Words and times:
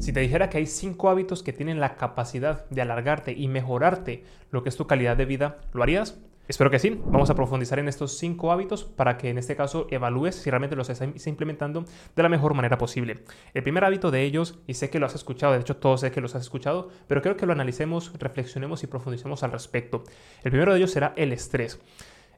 Si 0.00 0.14
te 0.14 0.20
dijera 0.20 0.48
que 0.48 0.56
hay 0.56 0.64
cinco 0.64 1.10
hábitos 1.10 1.42
que 1.42 1.52
tienen 1.52 1.78
la 1.78 1.96
capacidad 1.96 2.66
de 2.70 2.80
alargarte 2.80 3.32
y 3.32 3.48
mejorarte 3.48 4.24
lo 4.50 4.62
que 4.62 4.70
es 4.70 4.76
tu 4.76 4.86
calidad 4.86 5.14
de 5.14 5.26
vida, 5.26 5.58
¿lo 5.74 5.82
harías? 5.82 6.18
Espero 6.48 6.70
que 6.70 6.78
sí. 6.78 6.98
Vamos 7.04 7.28
a 7.28 7.34
profundizar 7.34 7.78
en 7.78 7.86
estos 7.86 8.16
cinco 8.16 8.50
hábitos 8.50 8.82
para 8.82 9.18
que 9.18 9.28
en 9.28 9.36
este 9.36 9.56
caso 9.56 9.86
evalúes 9.90 10.36
si 10.36 10.48
realmente 10.48 10.74
los 10.74 10.88
estás 10.88 11.26
implementando 11.26 11.84
de 12.16 12.22
la 12.22 12.30
mejor 12.30 12.54
manera 12.54 12.78
posible. 12.78 13.24
El 13.52 13.62
primer 13.62 13.84
hábito 13.84 14.10
de 14.10 14.22
ellos, 14.22 14.58
y 14.66 14.72
sé 14.72 14.88
que 14.88 14.98
lo 14.98 15.04
has 15.04 15.14
escuchado, 15.14 15.52
de 15.52 15.60
hecho 15.60 15.76
todos 15.76 16.00
sé 16.00 16.10
que 16.10 16.22
los 16.22 16.34
has 16.34 16.42
escuchado, 16.42 16.88
pero 17.06 17.20
creo 17.20 17.36
que 17.36 17.44
lo 17.44 17.52
analicemos, 17.52 18.10
reflexionemos 18.18 18.82
y 18.82 18.86
profundicemos 18.86 19.42
al 19.42 19.52
respecto. 19.52 20.04
El 20.42 20.50
primero 20.50 20.72
de 20.72 20.78
ellos 20.78 20.92
será 20.92 21.12
el 21.16 21.30
estrés. 21.30 21.78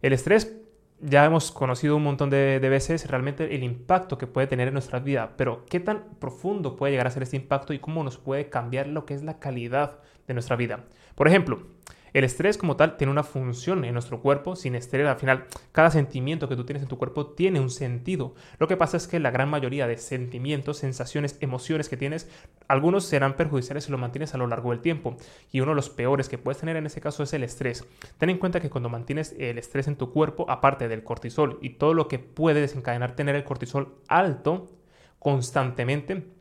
El 0.03 0.13
estrés 0.13 0.53
ya 1.03 1.25
hemos 1.25 1.51
conocido 1.51 1.97
un 1.97 2.05
montón 2.05 2.31
de, 2.31 2.59
veces 2.61 3.09
realmente 3.09 3.55
el 3.55 3.65
impacto 3.65 4.17
que 4.19 4.29
puede 4.29 4.47
tener 4.47 4.69
en 4.69 4.75
nuestra 4.75 5.01
vida, 5.01 5.33
pero 5.37 5.67
qué 5.67 5.81
tan 5.81 6.05
profundo 6.21 6.77
puede 6.77 6.93
llegar 6.93 7.09
a 7.09 7.11
ser 7.11 7.25
este 7.25 7.37
impacto 7.37 7.73
y 7.73 7.81
cómo 7.81 8.05
nos 8.05 8.19
puede 8.19 8.49
cambiar 8.49 8.87
lo 8.87 9.05
que 9.05 9.15
es 9.15 9.23
la 9.23 9.39
calidad 9.39 9.99
de 10.29 10.35
nuestra 10.35 10.57
vida. 10.57 10.85
Por 11.17 11.27
ejemplo, 11.27 11.61
el 12.13 12.25
estrés 12.25 12.59
como 12.59 12.77
tal 12.77 12.97
tiene 12.97 13.11
una 13.11 13.23
función 13.23 13.85
en 13.85 13.95
nuestro 13.95 14.21
cuerpo. 14.21 14.57
Sin 14.57 14.75
estrés, 14.75 15.07
al 15.07 15.17
final, 15.17 15.47
cada 15.73 15.91
sentimiento 15.91 16.49
que 16.49 16.57
tú 16.57 16.65
tienes 16.65 16.83
en 16.83 16.89
tu 16.89 16.99
cuerpo 16.99 17.27
tiene 17.27 17.61
un 17.61 17.71
sentido. 17.71 18.35
Lo 18.59 18.69
que 18.69 18.77
pasa 18.77 18.97
es 18.97 19.09
que 19.09 19.19
la 19.19 19.31
gran 19.31 19.49
mayoría 19.49 19.87
de 19.87 19.97
sentimientos, 19.97 20.79
sensaciones, 20.79 21.39
emociones 21.41 21.89
que 21.89 21.97
tienes, 21.97 22.29
algunos 22.69 23.05
serán 23.05 23.37
perjudiciales 23.37 23.85
si 23.85 23.91
lo 23.91 23.99
mantienes 23.99 24.35
a 24.35 24.39
lo 24.39 24.47
largo 24.47 24.71
del 24.71 24.81
tiempo. 24.81 25.17
Y 25.51 25.61
uno 25.61 25.73
de 25.73 25.77
los 25.77 25.91
peores 25.91 26.29
que 26.29 26.39
puedes 26.39 26.59
tener 26.59 26.77
en 26.77 26.87
ese 26.87 27.01
caso 27.01 27.23
es 27.23 27.33
el 27.33 27.45
estrés. 27.45 27.87
Ten 28.19 28.31
en 28.31 28.39
cuenta 28.39 28.61
que 28.61 28.71
cuando 28.71 28.89
mantienes 28.89 29.35
el 29.39 29.59
estrés 29.59 29.89
en 29.89 29.97
tu 29.97 30.13
cuerpo, 30.13 30.45
aparte 30.51 30.89
del 30.89 31.05
cortisol 31.05 31.59
y 31.63 31.71
todo 31.71 31.95
lo 31.95 32.09
que 32.09 32.19
puede 32.19 32.61
desencadenar 32.61 33.17
tener 33.17 33.35
el 33.37 33.45
cortisol 33.45 33.97
alto 34.09 34.71
constantemente, 35.19 36.32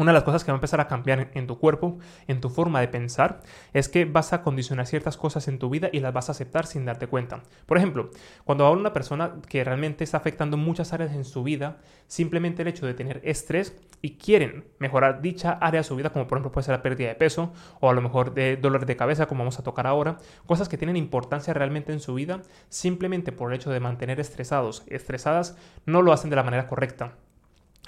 una 0.00 0.12
de 0.12 0.14
las 0.14 0.24
cosas 0.24 0.44
que 0.44 0.50
va 0.50 0.56
a 0.56 0.58
empezar 0.58 0.80
a 0.80 0.88
cambiar 0.88 1.30
en, 1.34 1.46
tu 1.46 1.58
cuerpo, 1.58 1.98
en 2.26 2.40
tu 2.40 2.48
forma 2.48 2.80
de 2.80 2.88
pensar, 2.88 3.40
es 3.74 3.90
que 3.90 4.06
vas 4.06 4.32
a 4.32 4.42
condicionar 4.42 4.86
ciertas 4.86 5.18
cosas 5.18 5.46
en 5.46 5.58
tu 5.58 5.68
vida 5.68 5.90
y 5.92 6.00
las 6.00 6.14
vas 6.14 6.30
a 6.30 6.32
aceptar 6.32 6.66
sin 6.66 6.86
darte 6.86 7.06
cuenta. 7.06 7.42
Por 7.66 7.76
ejemplo, 7.76 8.10
cuando 8.44 8.64
a 8.64 8.70
una 8.70 8.94
persona 8.94 9.34
que 9.46 9.62
realmente 9.62 10.02
está 10.02 10.16
afectando 10.16 10.56
muchas 10.56 10.94
áreas 10.94 11.12
en 11.12 11.24
su 11.24 11.42
vida, 11.42 11.76
simplemente 12.06 12.62
el 12.62 12.68
hecho 12.68 12.86
de 12.86 12.94
tener 12.94 13.20
estrés 13.24 13.76
y 14.00 14.16
quieren 14.16 14.64
mejorar 14.78 15.20
dicha 15.20 15.52
área 15.52 15.80
de 15.80 15.84
su 15.84 15.96
vida, 15.96 16.10
como 16.10 16.26
por 16.26 16.38
ejemplo 16.38 16.52
puede 16.52 16.64
ser 16.64 16.76
la 16.76 16.82
pérdida 16.82 17.08
de 17.08 17.14
peso 17.14 17.52
o 17.80 17.90
a 17.90 17.92
lo 17.92 18.00
mejor 18.00 18.32
de 18.32 18.56
dolor 18.56 18.86
de 18.86 18.96
cabeza, 18.96 19.26
como 19.26 19.40
vamos 19.40 19.58
a 19.58 19.62
tocar 19.62 19.86
ahora, 19.86 20.16
cosas 20.46 20.70
que 20.70 20.78
tienen 20.78 20.96
importancia 20.96 21.52
realmente 21.52 21.92
en 21.92 22.00
su 22.00 22.14
vida, 22.14 22.40
simplemente 22.70 23.32
por 23.32 23.50
el 23.50 23.56
hecho 23.56 23.70
de 23.70 23.80
mantener 23.80 24.18
estresados, 24.18 24.82
estresadas, 24.86 25.58
no 25.84 26.00
lo 26.00 26.14
hacen 26.14 26.30
de 26.30 26.36
la 26.36 26.42
manera 26.42 26.66
correcta. 26.66 27.16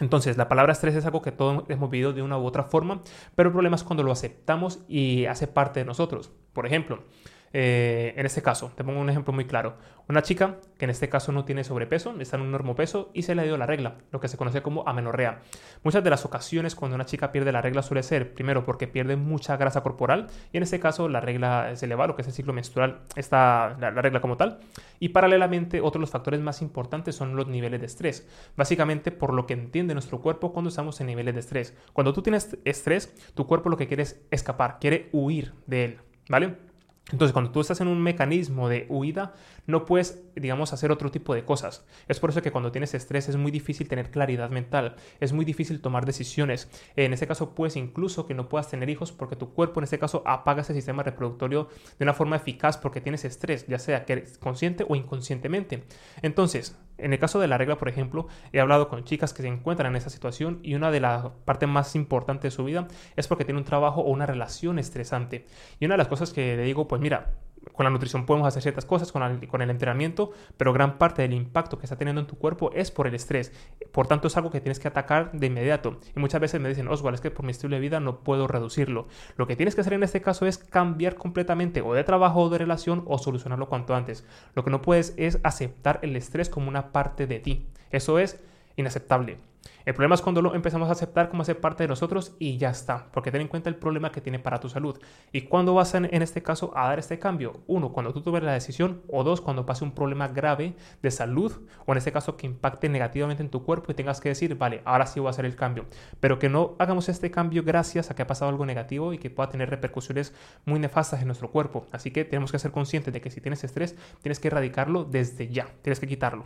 Entonces, 0.01 0.37
la 0.37 0.49
palabra 0.49 0.73
estrés 0.73 0.95
es 0.95 1.05
algo 1.05 1.23
que 1.23 1.33
todos 1.33 1.65
hemos 1.69 1.91
vivido 1.91 2.13
de 2.13 2.23
una 2.23 2.39
u 2.39 2.45
otra 2.45 2.65
forma, 2.65 3.03
pero 3.35 3.49
el 3.49 3.53
problema 3.53 3.77
es 3.77 3.85
cuando 3.85 4.03
lo 4.03 4.13
aceptamos 4.13 4.81
y 4.89 5.27
hace 5.27 5.47
parte 5.47 5.81
de 5.81 5.87
nosotros. 5.87 6.33
Por 6.53 6.67
ejemplo, 6.67 7.05
eh, 7.53 8.15
en 8.17 8.27
este 8.27 8.43
caso, 8.43 8.73
te 8.75 8.85
pongo 8.85 9.01
un 9.01 9.11
ejemplo 9.11 9.33
muy 9.33 9.45
claro. 9.45 9.77
Una 10.09 10.23
chica 10.23 10.57
que 10.79 10.85
en 10.85 10.91
este 10.91 11.09
caso 11.09 11.33
no 11.33 11.45
tiene 11.45 11.65
sobrepeso, 11.65 12.15
está 12.19 12.37
en 12.37 12.43
un 12.43 12.51
normo 12.51 12.75
peso 12.75 13.11
y 13.15 13.23
se 13.23 13.35
le 13.35 13.43
ha 13.43 13.47
ido 13.47 13.57
la 13.57 13.67
regla, 13.67 13.99
lo 14.11 14.21
que 14.21 14.29
se 14.29 14.37
conoce 14.37 14.63
como 14.63 14.87
amenorrea. 14.89 15.41
Muchas 15.85 16.03
de 16.03 16.11
las 16.11 16.25
ocasiones 16.25 16.75
cuando 16.75 16.95
una 16.95 17.07
chica 17.07 17.31
pierde 17.31 17.53
la 17.53 17.63
regla 17.63 17.83
suele 17.83 18.03
ser, 18.03 18.35
primero, 18.35 18.65
porque 18.65 18.89
pierde 18.89 19.17
mucha 19.17 19.57
grasa 19.57 19.83
corporal 19.83 20.29
y 20.53 20.57
en 20.57 20.63
este 20.63 20.81
caso 20.81 21.09
la 21.09 21.21
regla 21.21 21.75
se 21.77 21.87
eleva, 21.87 22.07
lo 22.07 22.17
que 22.17 22.23
es 22.23 22.29
el 22.29 22.35
ciclo 22.35 22.53
menstrual, 22.53 23.03
está 23.17 23.77
la, 23.81 23.91
la 23.91 24.03
regla 24.03 24.21
como 24.21 24.37
tal. 24.37 24.61
Y 24.99 25.11
paralelamente, 25.11 25.81
otro 25.81 25.99
de 25.99 26.03
los 26.03 26.11
factores 26.11 26.41
más 26.41 26.63
importantes 26.63 27.15
son 27.15 27.37
los 27.37 27.47
niveles 27.49 27.81
de 27.81 27.87
estrés. 27.87 28.29
Básicamente, 28.57 29.13
por 29.13 29.33
lo 29.35 29.47
que 29.47 29.55
entiende 29.55 29.95
nuestro 29.95 30.21
cuerpo 30.21 30.53
cuando 30.53 30.69
estamos 30.69 31.01
en 31.01 31.07
niveles 31.07 31.35
de 31.35 31.41
estrés. 31.41 31.77
Cuando 31.93 32.13
tú 32.13 32.23
tienes 32.23 32.59
estrés, 32.65 33.15
tu 33.35 33.47
cuerpo 33.47 33.69
lo 33.69 33.77
que 33.77 33.89
quiere 33.89 34.03
es 34.03 34.21
escapar, 34.31 34.79
quiere 34.81 35.09
huir 35.13 35.55
de 35.67 35.85
él, 35.85 35.99
¿vale? 36.29 36.72
Entonces, 37.11 37.33
cuando 37.33 37.51
tú 37.51 37.61
estás 37.61 37.81
en 37.81 37.89
un 37.89 38.01
mecanismo 38.01 38.69
de 38.69 38.87
huida, 38.89 39.35
no 39.67 39.85
puedes, 39.85 40.23
digamos, 40.37 40.73
hacer 40.73 40.93
otro 40.93 41.11
tipo 41.11 41.35
de 41.35 41.45
cosas. 41.45 41.85
Es 42.09 42.21
por 42.21 42.31
eso 42.31 42.43
que 42.43 42.53
cuando 42.53 42.73
tienes 42.73 42.95
estrés 42.95 43.29
es 43.29 43.37
muy 43.37 43.51
difícil 43.51 43.89
tener 43.89 44.11
claridad 44.11 44.51
mental, 44.51 44.97
es 45.21 45.33
muy 45.33 45.45
difícil 45.45 45.81
tomar 45.81 46.07
decisiones. 46.07 46.71
En 46.97 47.13
este 47.13 47.27
caso, 47.27 47.55
puedes 47.55 47.77
incluso 47.77 48.27
que 48.27 48.35
no 48.35 48.49
puedas 48.49 48.71
tener 48.71 48.89
hijos 48.89 49.13
porque 49.13 49.37
tu 49.37 49.53
cuerpo, 49.53 49.81
en 49.81 49.85
este 49.85 49.99
caso, 49.99 50.23
apaga 50.27 50.63
ese 50.63 50.75
sistema 50.75 51.03
reproductorio 51.03 51.69
de 51.99 52.05
una 52.05 52.15
forma 52.15 52.37
eficaz 52.37 52.79
porque 52.79 53.01
tienes 53.01 53.25
estrés, 53.25 53.67
ya 53.67 53.79
sea 53.79 54.05
que 54.05 54.25
consciente 54.39 54.87
o 54.89 54.95
inconscientemente. 54.95 55.85
Entonces, 56.23 56.77
en 57.03 57.13
el 57.13 57.19
caso 57.19 57.41
de 57.41 57.49
la 57.49 57.59
regla, 57.59 57.77
por 57.77 57.89
ejemplo, 57.89 58.29
he 58.53 58.61
hablado 58.61 58.89
con 58.89 59.05
chicas 59.05 59.33
que 59.35 59.43
se 59.43 59.49
encuentran 59.49 59.93
en 59.93 59.97
esa 59.97 60.11
situación 60.11 60.61
y 60.63 60.75
una 60.75 60.91
de 60.91 61.01
las 61.01 61.27
partes 61.45 61.69
más 61.69 61.95
importantes 61.95 62.53
de 62.53 62.57
su 62.57 62.65
vida 62.65 62.89
es 63.17 63.29
porque 63.29 63.45
tiene 63.45 63.59
un 63.59 63.65
trabajo 63.65 64.01
o 64.01 64.11
una 64.11 64.27
relación 64.27 64.79
estresante. 64.79 65.47
Y 65.81 65.87
una 65.87 65.95
de 65.95 65.99
las 65.99 66.09
cosas 66.09 66.33
que 66.33 66.57
le 66.57 66.63
digo, 66.63 66.89
pues 66.89 67.01
mira, 67.01 67.33
con 67.73 67.85
la 67.85 67.91
nutrición 67.91 68.27
podemos 68.27 68.49
hacer 68.49 68.63
ciertas 68.63 68.85
cosas, 68.85 69.13
con, 69.13 69.23
el 69.23 69.71
entrenamiento, 69.71 70.33
pero 70.57 70.73
gran 70.73 70.99
parte 70.99 71.23
del 71.23 71.33
impacto 71.33 71.79
que 71.79 71.87
está 71.87 71.97
teniendo 71.97 72.21
en 72.21 72.27
tu 72.27 72.37
cuerpo 72.37 72.71
es 72.75 72.91
por 72.91 73.07
el 73.07 73.15
estrés. 73.15 73.53
Por 73.93 74.07
tanto, 74.07 74.29
es 74.29 74.37
algo 74.37 74.51
que 74.51 74.61
tienes 74.61 74.79
que 74.79 74.89
atacar 74.89 75.33
de 75.33 75.47
inmediato. 75.47 75.99
Y 76.17 76.21
muchas 76.21 76.41
veces 76.41 76.61
me 76.61 76.69
dicen, 76.69 76.89
Oswald, 76.89 77.15
es 77.15 77.21
que 77.21 77.31
por 77.31 77.45
mi 77.45 77.53
estilo 77.53 77.75
de 77.75 77.81
vida 77.81 78.01
no 78.01 78.21
puedo 78.21 78.47
reducirlo. 78.47 79.07
Lo 79.37 79.47
que 79.47 79.57
tienes 79.57 79.75
que 79.75 79.81
hacer 79.81 79.95
en 79.95 80.03
este 80.03 80.21
caso 80.21 80.47
es 80.47 80.59
cambiar 80.59 81.15
completamente 81.15 81.83
o 81.83 81.95
de 81.95 82.05
trabajo 82.05 82.41
o 82.41 82.51
de 82.51 82.59
relación 82.59 83.05
o 83.07 83.19
solucionarlo 83.19 83.69
cuanto 83.69 83.95
antes. 83.95 84.27
Lo 84.55 84.65
que 84.65 84.71
no 84.71 84.83
puedes 84.83 85.15
es 85.17 85.39
aceptar 85.43 86.01
el 86.03 86.17
estrés 86.17 86.49
como 86.49 86.69
una 86.69 86.93
parte 86.93 87.27
de 87.27 87.41
ti. 87.41 87.67
Eso 87.91 88.19
es 88.19 88.43
inaceptable. 88.77 89.52
El 89.85 89.95
problema 89.95 90.15
es 90.15 90.23
cuando 90.23 90.43
lo 90.43 90.55
empezamos 90.55 90.89
a 90.89 90.93
aceptar 90.93 91.29
como 91.29 91.43
hacer 91.43 91.61
parte 91.61 91.85
de 91.85 91.89
nosotros 91.89 92.35
y 92.39 92.57
ya 92.57 92.71
está, 92.71 93.09
porque 93.13 93.31
ten 93.31 93.41
en 93.41 93.49
cuenta 93.49 93.69
el 93.69 93.77
problema 93.77 94.13
que 94.13 94.21
tiene 94.21 94.39
para 94.39 94.61
tu 94.61 94.69
salud. 94.69 94.99
¿Y 95.33 95.43
cuándo 95.43 95.75
vas 95.75 95.95
en, 95.95 96.09
en 96.13 96.23
este 96.23 96.43
caso 96.43 96.73
a 96.77 96.89
dar 96.89 96.99
este 96.99 97.19
cambio? 97.19 97.63
Uno, 97.67 97.93
cuando 97.93 98.13
tú 98.13 98.23
tomes 98.23 98.43
la 98.43 98.53
decisión, 98.53 99.03
o 99.09 99.25
dos, 99.25 99.41
cuando 99.41 99.67
pase 99.67 99.85
un 99.85 99.93
problema 99.93 100.29
grave 100.29 100.75
de 101.03 101.11
salud, 101.11 101.53
o 101.87 101.93
en 101.93 101.99
este 101.99 102.13
caso 102.13 102.37
que 102.37 102.47
impacte 102.47 102.89
negativamente 102.89 103.43
en 103.43 103.51
tu 103.51 103.65
cuerpo 103.65 103.93
y 103.93 103.95
tengas 103.95 104.21
que 104.21 104.29
decir, 104.29 104.57
vale, 104.57 104.83
ahora 104.85 105.07
sí 105.07 105.21
voy 105.21 105.29
a 105.29 105.31
hacer 105.31 105.45
el 105.45 105.57
cambio. 105.57 105.87
Pero 106.21 106.39
que 106.39 106.49
no 106.49 106.77
hagamos 106.79 107.09
este 107.09 107.31
cambio 107.31 107.63
gracias 107.63 108.11
a 108.11 108.15
que 108.15 108.23
ha 108.23 108.27
pasado 108.27 108.51
algo 108.51 108.67
negativo 108.67 109.13
y 109.13 109.19
que 109.19 109.31
pueda 109.31 109.49
tener 109.49 109.71
repercusiones 109.71 110.35
muy 110.65 110.79
nefastas 110.79 111.21
en 111.21 111.27
nuestro 111.27 111.51
cuerpo. 111.51 111.87
Así 111.93 112.11
que 112.11 112.25
tenemos 112.25 112.53
que 112.53 112.59
ser 112.59 112.71
conscientes 112.71 113.13
de 113.13 113.21
que 113.21 113.31
si 113.31 113.41
tienes 113.41 113.65
estrés, 113.65 113.97
tienes 114.23 114.39
que 114.39 114.49
erradicarlo 114.49 115.05
desde 115.05 115.49
ya, 115.49 115.69
tienes 115.83 116.01
que 116.01 116.07
quitarlo 116.07 116.45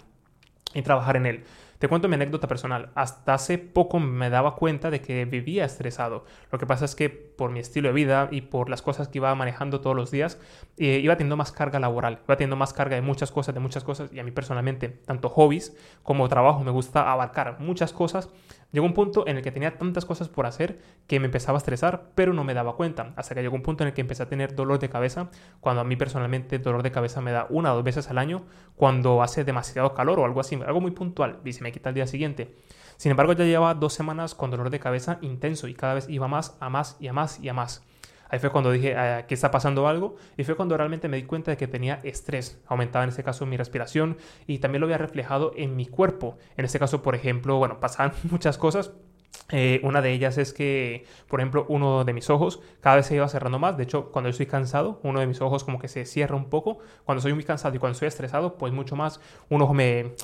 y 0.75 0.83
trabajar 0.83 1.16
en 1.16 1.27
él. 1.27 1.44
Te 1.78 1.88
cuento 1.88 2.09
mi 2.09 2.14
anécdota 2.14 2.48
personal. 2.48 2.91
Hasta 2.94 3.34
hace 3.34 3.59
poco 3.59 4.00
me 4.00 4.31
daba 4.31 4.56
cuenta 4.56 4.91
de 4.91 5.00
que 5.00 5.25
vivía 5.25 5.64
estresado. 5.64 6.25
Lo 6.50 6.59
que 6.59 6.66
pasa 6.66 6.84
es 6.84 6.94
que 6.94 7.25
por 7.36 7.50
mi 7.50 7.60
estilo 7.60 7.88
de 7.88 7.94
vida 7.94 8.28
y 8.30 8.42
por 8.42 8.69
las 8.69 8.82
cosas 8.82 9.08
que 9.08 9.19
iba 9.19 9.34
manejando 9.34 9.80
todos 9.80 9.94
los 9.94 10.10
días, 10.10 10.41
eh, 10.78 11.00
iba 11.02 11.16
teniendo 11.16 11.36
más 11.36 11.52
carga 11.52 11.78
laboral, 11.78 12.20
iba 12.24 12.36
teniendo 12.36 12.56
más 12.56 12.72
carga 12.72 12.97
de 12.97 13.02
muchas 13.02 13.30
cosas, 13.30 13.54
de 13.54 13.60
muchas 13.60 13.84
cosas. 13.84 14.12
Y 14.12 14.19
a 14.19 14.24
mí 14.24 14.30
personalmente, 14.30 14.88
tanto 14.88 15.28
hobbies 15.28 15.76
como 16.02 16.28
trabajo, 16.28 16.64
me 16.64 16.70
gusta 16.70 17.10
abarcar 17.10 17.60
muchas 17.60 17.92
cosas. 17.92 18.30
Llegó 18.72 18.84
un 18.84 18.94
punto 18.94 19.26
en 19.26 19.36
el 19.36 19.42
que 19.42 19.52
tenía 19.52 19.78
tantas 19.78 20.04
cosas 20.04 20.28
por 20.28 20.44
hacer 20.44 20.80
que 21.06 21.20
me 21.20 21.26
empezaba 21.26 21.56
a 21.56 21.60
estresar, 21.60 22.10
pero 22.14 22.32
no 22.32 22.44
me 22.44 22.52
daba 22.52 22.76
cuenta. 22.76 23.12
Hasta 23.16 23.34
que 23.34 23.42
llegó 23.42 23.54
un 23.54 23.62
punto 23.62 23.84
en 23.84 23.88
el 23.88 23.94
que 23.94 24.00
empecé 24.00 24.24
a 24.24 24.28
tener 24.28 24.54
dolor 24.54 24.78
de 24.78 24.88
cabeza, 24.88 25.30
cuando 25.60 25.82
a 25.82 25.84
mí 25.84 25.97
personalmente 25.97 26.58
dolor 26.58 26.82
de 26.82 26.91
cabeza 26.91 27.20
me 27.20 27.32
da 27.32 27.47
una 27.48 27.72
o 27.72 27.76
dos 27.76 27.84
veces 27.84 28.10
al 28.10 28.18
año, 28.18 28.44
cuando 28.74 29.22
hace 29.22 29.44
demasiado 29.44 29.94
calor 29.94 30.18
o 30.18 30.24
algo 30.24 30.41
así, 30.41 30.58
algo 30.66 30.80
muy 30.80 30.91
puntual, 30.91 31.38
y 31.44 31.53
se 31.53 31.62
me 31.62 31.72
quita 31.72 31.91
el 31.91 31.94
día 31.94 32.06
siguiente. 32.06 32.56
Sin 32.97 33.11
embargo, 33.11 33.33
ya 33.33 33.45
llevaba 33.45 33.75
dos 33.75 33.93
semanas 33.93 34.34
con 34.34 34.51
dolor 34.51 34.71
de 34.71 34.81
cabeza 34.81 35.19
intenso 35.21 35.69
y 35.69 35.75
cada 35.75 35.95
vez 35.95 36.09
iba 36.09 36.29
más, 36.29 36.57
a 36.61 36.69
más 36.71 36.97
y 37.01 37.09
a 37.09 37.12
más 37.12 37.41
y 37.41 37.49
a 37.49 37.55
más. 37.55 37.83
Ahí 38.29 38.39
fue 38.39 38.51
cuando 38.51 38.73
dije, 38.73 38.97
ah, 38.97 39.27
¿qué 39.27 39.34
está 39.34 39.51
pasando 39.51 39.87
algo? 39.87 40.17
Y 40.37 40.45
fue 40.45 40.57
cuando 40.57 40.77
realmente 40.77 41.09
me 41.09 41.17
di 41.17 41.25
cuenta 41.25 41.53
de 41.53 41.57
que 41.57 41.69
tenía 41.69 42.01
estrés. 42.03 42.61
Aumentaba 42.67 43.05
en 43.05 43.11
este 43.11 43.23
caso 43.23 43.47
mi 43.47 43.57
respiración 43.57 44.17
y 44.47 44.59
también 44.59 44.81
lo 44.81 44.87
había 44.87 44.99
reflejado 44.99 45.53
en 45.57 45.77
mi 45.77 45.87
cuerpo. 45.87 46.37
En 46.57 46.65
este 46.65 46.79
caso, 46.79 47.03
por 47.03 47.15
ejemplo, 47.15 47.59
bueno, 47.59 47.79
pasaban 47.81 48.12
muchas 48.31 48.59
cosas. 48.59 48.93
Eh, 49.51 49.81
una 49.84 50.03
de 50.03 50.13
ellas 50.13 50.39
es 50.39 50.53
que, 50.53 51.05
por 51.28 51.41
ejemplo, 51.41 51.66
uno 51.69 52.04
de 52.04 52.13
mis 52.13 52.31
ojos 52.31 52.60
cada 52.81 52.97
vez 52.97 53.07
se 53.07 53.15
iba 53.15 53.28
cerrando 53.28 53.59
más. 53.59 53.77
De 53.77 53.84
hecho, 53.84 54.10
cuando 54.10 54.28
yo 54.28 54.33
estoy 54.33 54.47
cansado, 54.47 54.99
uno 55.04 55.21
de 55.21 55.27
mis 55.27 55.41
ojos 55.41 55.63
como 55.63 55.78
que 55.78 55.89
se 55.89 56.04
cierra 56.04 56.34
un 56.34 56.47
poco. 56.47 56.78
Cuando 57.04 57.22
soy 57.22 57.33
muy 57.33 57.45
cansado 57.45 57.77
y 57.77 57.78
cuando 57.78 57.92
estoy 57.92 58.09
estresado, 58.09 58.57
pues 58.57 58.72
mucho 58.72 58.97
más. 58.97 59.21
Un 59.49 59.63
ojo 59.63 59.75
me 59.75 60.15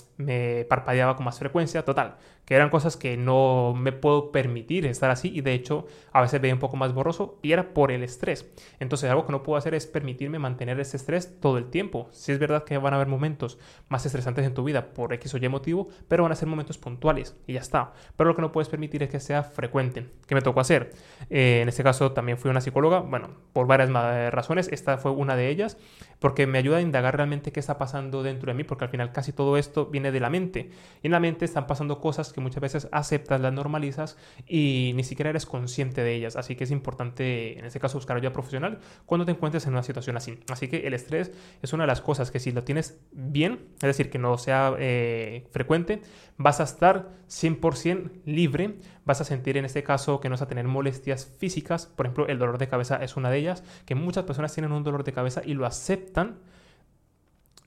parpadeaba 0.69 1.15
con 1.15 1.25
más 1.25 1.39
frecuencia. 1.39 1.85
Total, 1.85 2.17
que 2.44 2.55
eran 2.55 2.71
cosas 2.71 2.97
que 2.97 3.17
no 3.17 3.75
me 3.77 3.93
puedo 3.93 4.33
permitir 4.33 4.87
estar 4.87 5.11
así 5.11 5.31
y 5.33 5.41
de 5.41 5.55
hecho 5.55 5.87
a 6.12 6.21
veces 6.21 6.41
veía 6.41 6.55
un 6.55 6.61
poco 6.61 6.77
más 6.77 6.93
borroso 6.93 7.39
y 7.43 7.53
era 7.53 7.73
por 7.73 7.91
el 7.91 8.03
estrés. 8.03 8.50
Entonces 8.81 9.11
algo 9.11 9.27
que 9.27 9.33
no 9.33 9.43
puedo 9.43 9.56
hacer 9.56 9.75
es 9.75 9.87
permitirme 9.87 10.39
mantener 10.39 10.79
ese 10.81 10.97
estrés 10.97 11.41
todo 11.41 11.59
el 11.59 11.71
tiempo. 11.71 12.09
Si 12.11 12.33
es 12.33 12.39
verdad 12.39 12.65
que 12.65 12.79
van 12.79 12.93
a 12.93 12.97
haber 12.97 13.09
momentos 13.09 13.59
más 13.89 14.05
estresantes 14.06 14.44
en 14.44 14.55
tu 14.55 14.65
vida 14.65 14.93
por 14.93 15.12
X 15.12 15.35
o 15.35 15.39
Y 15.39 15.49
motivo, 15.49 15.89
pero 16.09 16.25
van 16.25 16.33
a 16.33 16.37
ser 16.37 16.49
momentos 16.49 16.79
puntuales 16.79 17.37
y 17.47 17.55
ya 17.55 17.61
está. 17.61 17.93
Pero 18.17 18.31
lo 18.31 18.37
que 18.37 18.43
no 18.43 18.53
puedes 18.53 18.69
permitir 18.69 19.03
es 19.03 19.11
que 19.11 19.21
sea 19.21 19.43
frecuente. 19.43 20.09
¿Qué 20.27 20.35
me 20.35 20.43
tocó 20.43 20.61
hacer? 20.61 20.93
Eh, 21.31 21.61
en 21.62 21.69
este 21.69 21.83
caso 21.83 22.12
también 22.12 22.39
fui 22.39 22.50
una 22.50 22.61
psicóloga, 22.61 23.00
bueno, 23.00 23.31
por 23.53 23.67
varias 23.67 23.91
razones, 24.33 24.69
esta 24.73 24.99
fue 24.99 25.11
una 25.11 25.37
de 25.37 25.49
ellas, 25.49 25.77
porque 26.19 26.47
me 26.47 26.59
ayuda 26.59 26.79
a 26.79 26.81
indagar 26.81 27.17
realmente 27.17 27.53
qué 27.53 27.61
está 27.61 27.79
pasando 27.79 28.23
dentro 28.23 28.50
de 28.50 28.55
mí, 28.55 28.65
porque 28.65 28.85
al 28.85 28.91
final 28.91 29.12
casi 29.12 29.33
todo 29.33 29.56
esto 29.56 29.87
viene 29.87 30.12
de 30.12 30.21
la 30.21 30.31
mente. 30.31 30.71
Y 31.03 31.06
en 31.06 31.12
la 31.12 31.21
mente 31.21 31.44
están 31.44 31.67
pasando 31.67 32.00
cosas 32.00 32.31
que 32.32 32.40
muchas 32.40 32.61
veces 32.61 32.88
aceptas, 32.93 33.40
las 33.40 33.52
normalizas 33.52 34.17
y 34.46 34.93
ni 34.94 35.05
siquiera 35.05 35.31
eres 35.31 35.46
consciente 35.46 36.02
de 36.02 36.14
ellas. 36.14 36.37
Así 36.37 36.56
que 36.56 36.64
es 36.64 36.70
importante, 36.70 37.58
en 37.58 37.64
este 37.64 37.81
caso, 37.81 37.99
buscar 37.99 38.17
ayuda 38.17 38.32
profesional 38.32 38.79
cuando 39.06 39.25
te 39.25 39.32
encuentres 39.32 39.67
en 39.67 39.73
una 39.73 39.82
situación 39.82 40.17
así. 40.17 40.38
Así 40.50 40.69
que 40.69 40.87
el 40.87 40.94
estrés 40.94 41.32
es 41.62 41.73
una 41.73 41.84
de 41.84 41.88
las 41.88 42.00
cosas 42.00 42.31
que 42.31 42.40
si 42.40 42.52
lo 42.52 42.64
tienes 42.64 42.99
bien, 43.12 43.69
es 43.75 43.81
decir, 43.81 44.11
que 44.11 44.19
no 44.19 44.38
sea 44.38 44.75
eh, 44.79 45.46
frecuente, 45.50 46.02
vas 46.37 46.61
a 46.61 46.64
estar 46.64 47.11
100% 47.29 48.23
libre, 48.25 48.76
vas 49.05 49.20
a 49.20 49.25
sentir 49.25 49.56
en 49.56 49.64
este 49.64 49.82
caso 49.82 50.20
que 50.20 50.29
no 50.29 50.34
vas 50.34 50.43
a 50.43 50.49
tener 50.49 50.67
molestias 50.67 51.32
físicas, 51.38 51.87
por 51.87 52.06
ejemplo, 52.06 52.26
el 52.29 52.38
dolor 52.38 52.58
de 52.58 52.69
cabeza 52.69 52.96
es 53.02 53.17
una 53.17 53.31
de 53.31 53.38
ellas, 53.38 53.62
que 53.87 53.94
muchas 53.94 54.25
personas 54.25 54.52
tienen 54.52 54.73
un 54.73 54.82
dolor 54.82 55.05
de 55.05 55.12
cabeza 55.12 55.43
y 55.44 55.55
lo 55.55 55.67
aceptan 55.67 56.38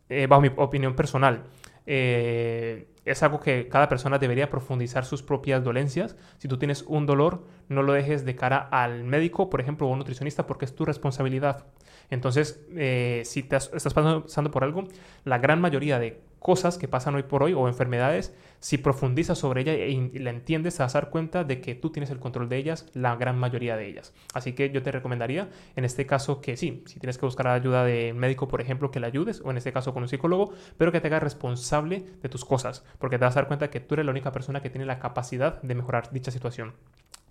eh, 0.10 0.28
bajo 0.28 0.42
mi 0.42 0.52
opinión 0.56 0.96
personal. 0.96 1.46
Eh, 1.86 2.88
es 3.06 3.22
algo 3.22 3.40
que 3.40 3.68
cada 3.68 3.88
persona 3.88 4.18
debería 4.18 4.50
profundizar 4.50 5.06
sus 5.06 5.22
propias 5.22 5.64
dolencias. 5.64 6.16
Si 6.38 6.48
tú 6.48 6.58
tienes 6.58 6.84
un 6.84 7.06
dolor, 7.06 7.44
no 7.70 7.84
lo 7.84 7.94
dejes 7.94 8.26
de 8.26 8.36
cara 8.36 8.58
al 8.58 9.04
médico, 9.04 9.50
por 9.50 9.62
ejemplo, 9.62 9.88
o 9.88 9.92
un 9.92 10.00
nutricionista, 10.00 10.48
porque 10.48 10.66
es 10.66 10.76
tu 10.76 10.86
responsabilidad. 10.86 11.68
Entonces, 12.10 12.66
eh, 12.76 13.22
si 13.26 13.44
te 13.44 13.56
estás 13.58 13.94
pasando 13.94 14.52
por 14.52 14.64
algo, 14.64 14.86
la 15.24 15.38
gran 15.38 15.62
mayoría 15.62 16.00
de 16.00 16.22
cosas 16.46 16.78
que 16.78 16.88
pasan 16.88 17.16
hoy 17.16 17.24
por 17.24 17.42
hoy 17.42 17.54
o 17.54 17.68
enfermedades, 17.68 18.32
si 18.60 18.78
profundizas 18.78 19.40
sobre 19.40 19.62
ella 19.62 19.74
y 19.74 20.20
la 20.20 20.30
entiendes, 20.30 20.78
te 20.78 20.84
vas 20.84 20.94
a 20.94 21.02
dar 21.02 21.10
cuenta 21.10 21.44
de 21.44 21.60
que 21.60 21.74
tú 21.74 21.90
tienes 21.90 22.12
el 22.12 22.20
control 22.20 22.50
de 22.50 22.58
ellas, 22.58 22.86
la 22.94 23.16
gran 23.16 23.36
mayoría 23.40 23.76
de 23.76 23.88
ellas. 23.88 24.14
Así 24.32 24.54
que 24.54 24.70
yo 24.70 24.84
te 24.84 24.92
recomendaría 24.92 25.50
en 25.76 25.86
este 25.86 26.06
caso 26.06 26.42
que 26.42 26.56
sí, 26.56 26.84
si 26.86 27.00
tienes 27.00 27.18
que 27.18 27.26
buscar 27.26 27.48
ayuda 27.48 27.84
de 27.84 28.14
médico, 28.14 28.48
por 28.48 28.62
ejemplo, 28.62 28.92
que 28.92 29.00
le 29.00 29.08
ayudes, 29.08 29.42
o 29.44 29.50
en 29.50 29.58
este 29.58 29.74
caso 29.74 29.92
con 29.92 30.04
un 30.04 30.08
psicólogo, 30.08 30.54
pero 30.78 30.92
que 30.92 31.02
te 31.02 31.08
hagas 31.08 31.24
responsable 31.24 32.06
de 32.22 32.30
tus 32.30 32.46
cosas, 32.46 32.86
porque 33.00 33.18
te 33.18 33.26
vas 33.26 33.36
a 33.36 33.40
dar 33.40 33.48
cuenta 33.48 33.72
que 33.72 33.80
tú 33.80 33.96
eres 33.96 34.06
la 34.06 34.12
única 34.12 34.32
persona 34.32 34.62
que 34.62 34.70
tiene 34.70 34.86
la 34.86 35.00
capacidad 35.00 35.60
de 35.64 35.74
mejorar 35.74 36.12
dicha 36.12 36.30
situación. 36.30 36.74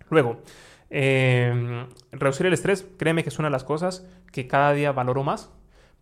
Luego, 0.09 0.41
em, 0.89 1.87
reducir 2.11 2.47
el 2.47 2.53
estrés, 2.53 2.85
créeme 2.97 3.23
que 3.23 3.29
es 3.29 3.39
una 3.39 3.47
de 3.47 3.53
las 3.53 3.63
cosas 3.63 4.05
que 4.33 4.45
cada 4.45 4.73
día 4.73 4.91
valoro 4.91 5.23
más 5.23 5.54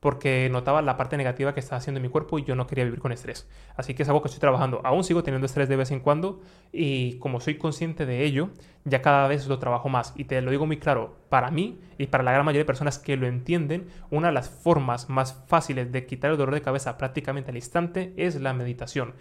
porque 0.04 0.50
notaba 0.52 0.82
la 0.82 0.98
parte 0.98 1.16
negativa 1.16 1.54
que 1.54 1.62
estaba 1.62 1.78
haciendo 1.78 2.00
en 2.00 2.02
mi 2.02 2.10
cuerpo 2.10 2.38
y 2.38 2.44
yo 2.44 2.56
no 2.56 2.68
quería 2.68 2.84
vivir 2.84 3.00
con 3.00 3.14
estrés. 3.14 3.48
Así 3.78 3.94
que 3.94 4.04
es 4.04 4.10
algo 4.10 4.22
que 4.22 4.28
estoy 4.28 4.42
trabajando. 4.42 4.82
Aún 4.84 5.06
sigo 5.06 5.24
teniendo 5.24 5.46
estrés 5.46 5.70
de 5.70 5.78
vez 5.78 5.92
en 5.92 6.02
cuando 6.02 6.42
y 6.74 7.20
como 7.20 7.40
soy 7.40 7.58
consciente 7.58 8.06
de 8.06 8.26
ello, 8.26 8.50
ya 8.84 9.02
cada 9.02 9.30
vez 9.30 9.48
lo 9.48 9.60
trabajo 9.60 9.88
más. 9.88 10.12
Y 10.18 10.26
te 10.26 10.42
lo 10.42 10.52
digo 10.52 10.66
muy 10.66 10.76
claro, 10.76 11.16
para 11.30 11.52
mí 11.52 11.80
y 11.98 12.08
para 12.08 12.22
la 12.22 12.34
gran 12.34 12.44
mayoría 12.44 12.64
de 12.64 12.66
personas 12.66 13.00
que 13.00 13.16
lo 13.16 13.28
entienden, 13.28 13.88
una 14.12 14.28
de 14.28 14.34
las 14.34 14.50
formas 14.50 15.10
más 15.10 15.42
fáciles 15.48 15.90
de 15.94 16.06
quitar 16.06 16.32
el 16.32 16.38
dolor 16.38 16.54
de 16.54 16.62
cabeza 16.62 16.98
prácticamente 16.98 17.52
al 17.52 17.56
instante 17.56 18.14
es 18.18 18.36
la 18.42 18.52
meditación. 18.52 19.14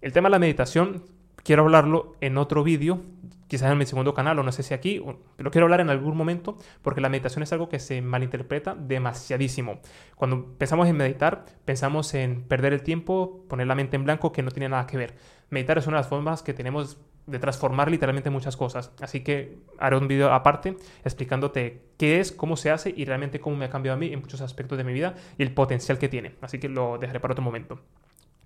El 0.00 0.14
tema 0.14 0.30
de 0.30 0.32
la 0.32 0.38
meditación 0.38 1.02
quiero 1.42 1.62
hablarlo 1.62 2.16
en 2.20 2.38
otro 2.38 2.62
vídeo 2.62 3.00
quizás 3.48 3.72
en 3.72 3.78
mi 3.78 3.86
segundo 3.86 4.14
canal 4.14 4.38
o 4.38 4.42
no 4.42 4.52
sé 4.52 4.62
si 4.62 4.74
aquí, 4.74 5.02
pero 5.36 5.50
quiero 5.50 5.64
hablar 5.64 5.80
en 5.80 5.90
algún 5.90 6.16
momento 6.16 6.56
porque 6.82 7.00
la 7.00 7.08
meditación 7.08 7.42
es 7.42 7.52
algo 7.52 7.68
que 7.68 7.80
se 7.80 8.00
malinterpreta 8.02 8.74
demasiadísimo. 8.74 9.80
Cuando 10.14 10.54
pensamos 10.58 10.86
en 10.86 10.96
meditar, 10.96 11.46
pensamos 11.64 12.14
en 12.14 12.42
perder 12.42 12.74
el 12.74 12.82
tiempo, 12.82 13.44
poner 13.48 13.66
la 13.66 13.74
mente 13.74 13.96
en 13.96 14.04
blanco 14.04 14.32
que 14.32 14.42
no 14.42 14.50
tiene 14.50 14.68
nada 14.68 14.86
que 14.86 14.98
ver. 14.98 15.16
Meditar 15.50 15.78
es 15.78 15.86
una 15.86 15.96
de 15.96 16.02
las 16.02 16.08
formas 16.08 16.42
que 16.42 16.52
tenemos 16.52 16.98
de 17.26 17.38
transformar 17.38 17.90
literalmente 17.90 18.30
muchas 18.30 18.56
cosas. 18.56 18.92
Así 19.00 19.20
que 19.20 19.58
haré 19.78 19.96
un 19.96 20.08
vídeo 20.08 20.32
aparte 20.32 20.76
explicándote 21.04 21.82
qué 21.96 22.20
es, 22.20 22.32
cómo 22.32 22.56
se 22.56 22.70
hace 22.70 22.92
y 22.94 23.04
realmente 23.06 23.40
cómo 23.40 23.56
me 23.56 23.66
ha 23.66 23.70
cambiado 23.70 23.96
a 23.96 23.98
mí 23.98 24.12
en 24.12 24.20
muchos 24.20 24.40
aspectos 24.40 24.78
de 24.78 24.84
mi 24.84 24.92
vida 24.92 25.14
y 25.36 25.42
el 25.42 25.52
potencial 25.52 25.98
que 25.98 26.08
tiene. 26.08 26.34
Así 26.42 26.58
que 26.58 26.68
lo 26.68 26.98
dejaré 26.98 27.20
para 27.20 27.32
otro 27.32 27.44
momento. 27.44 27.80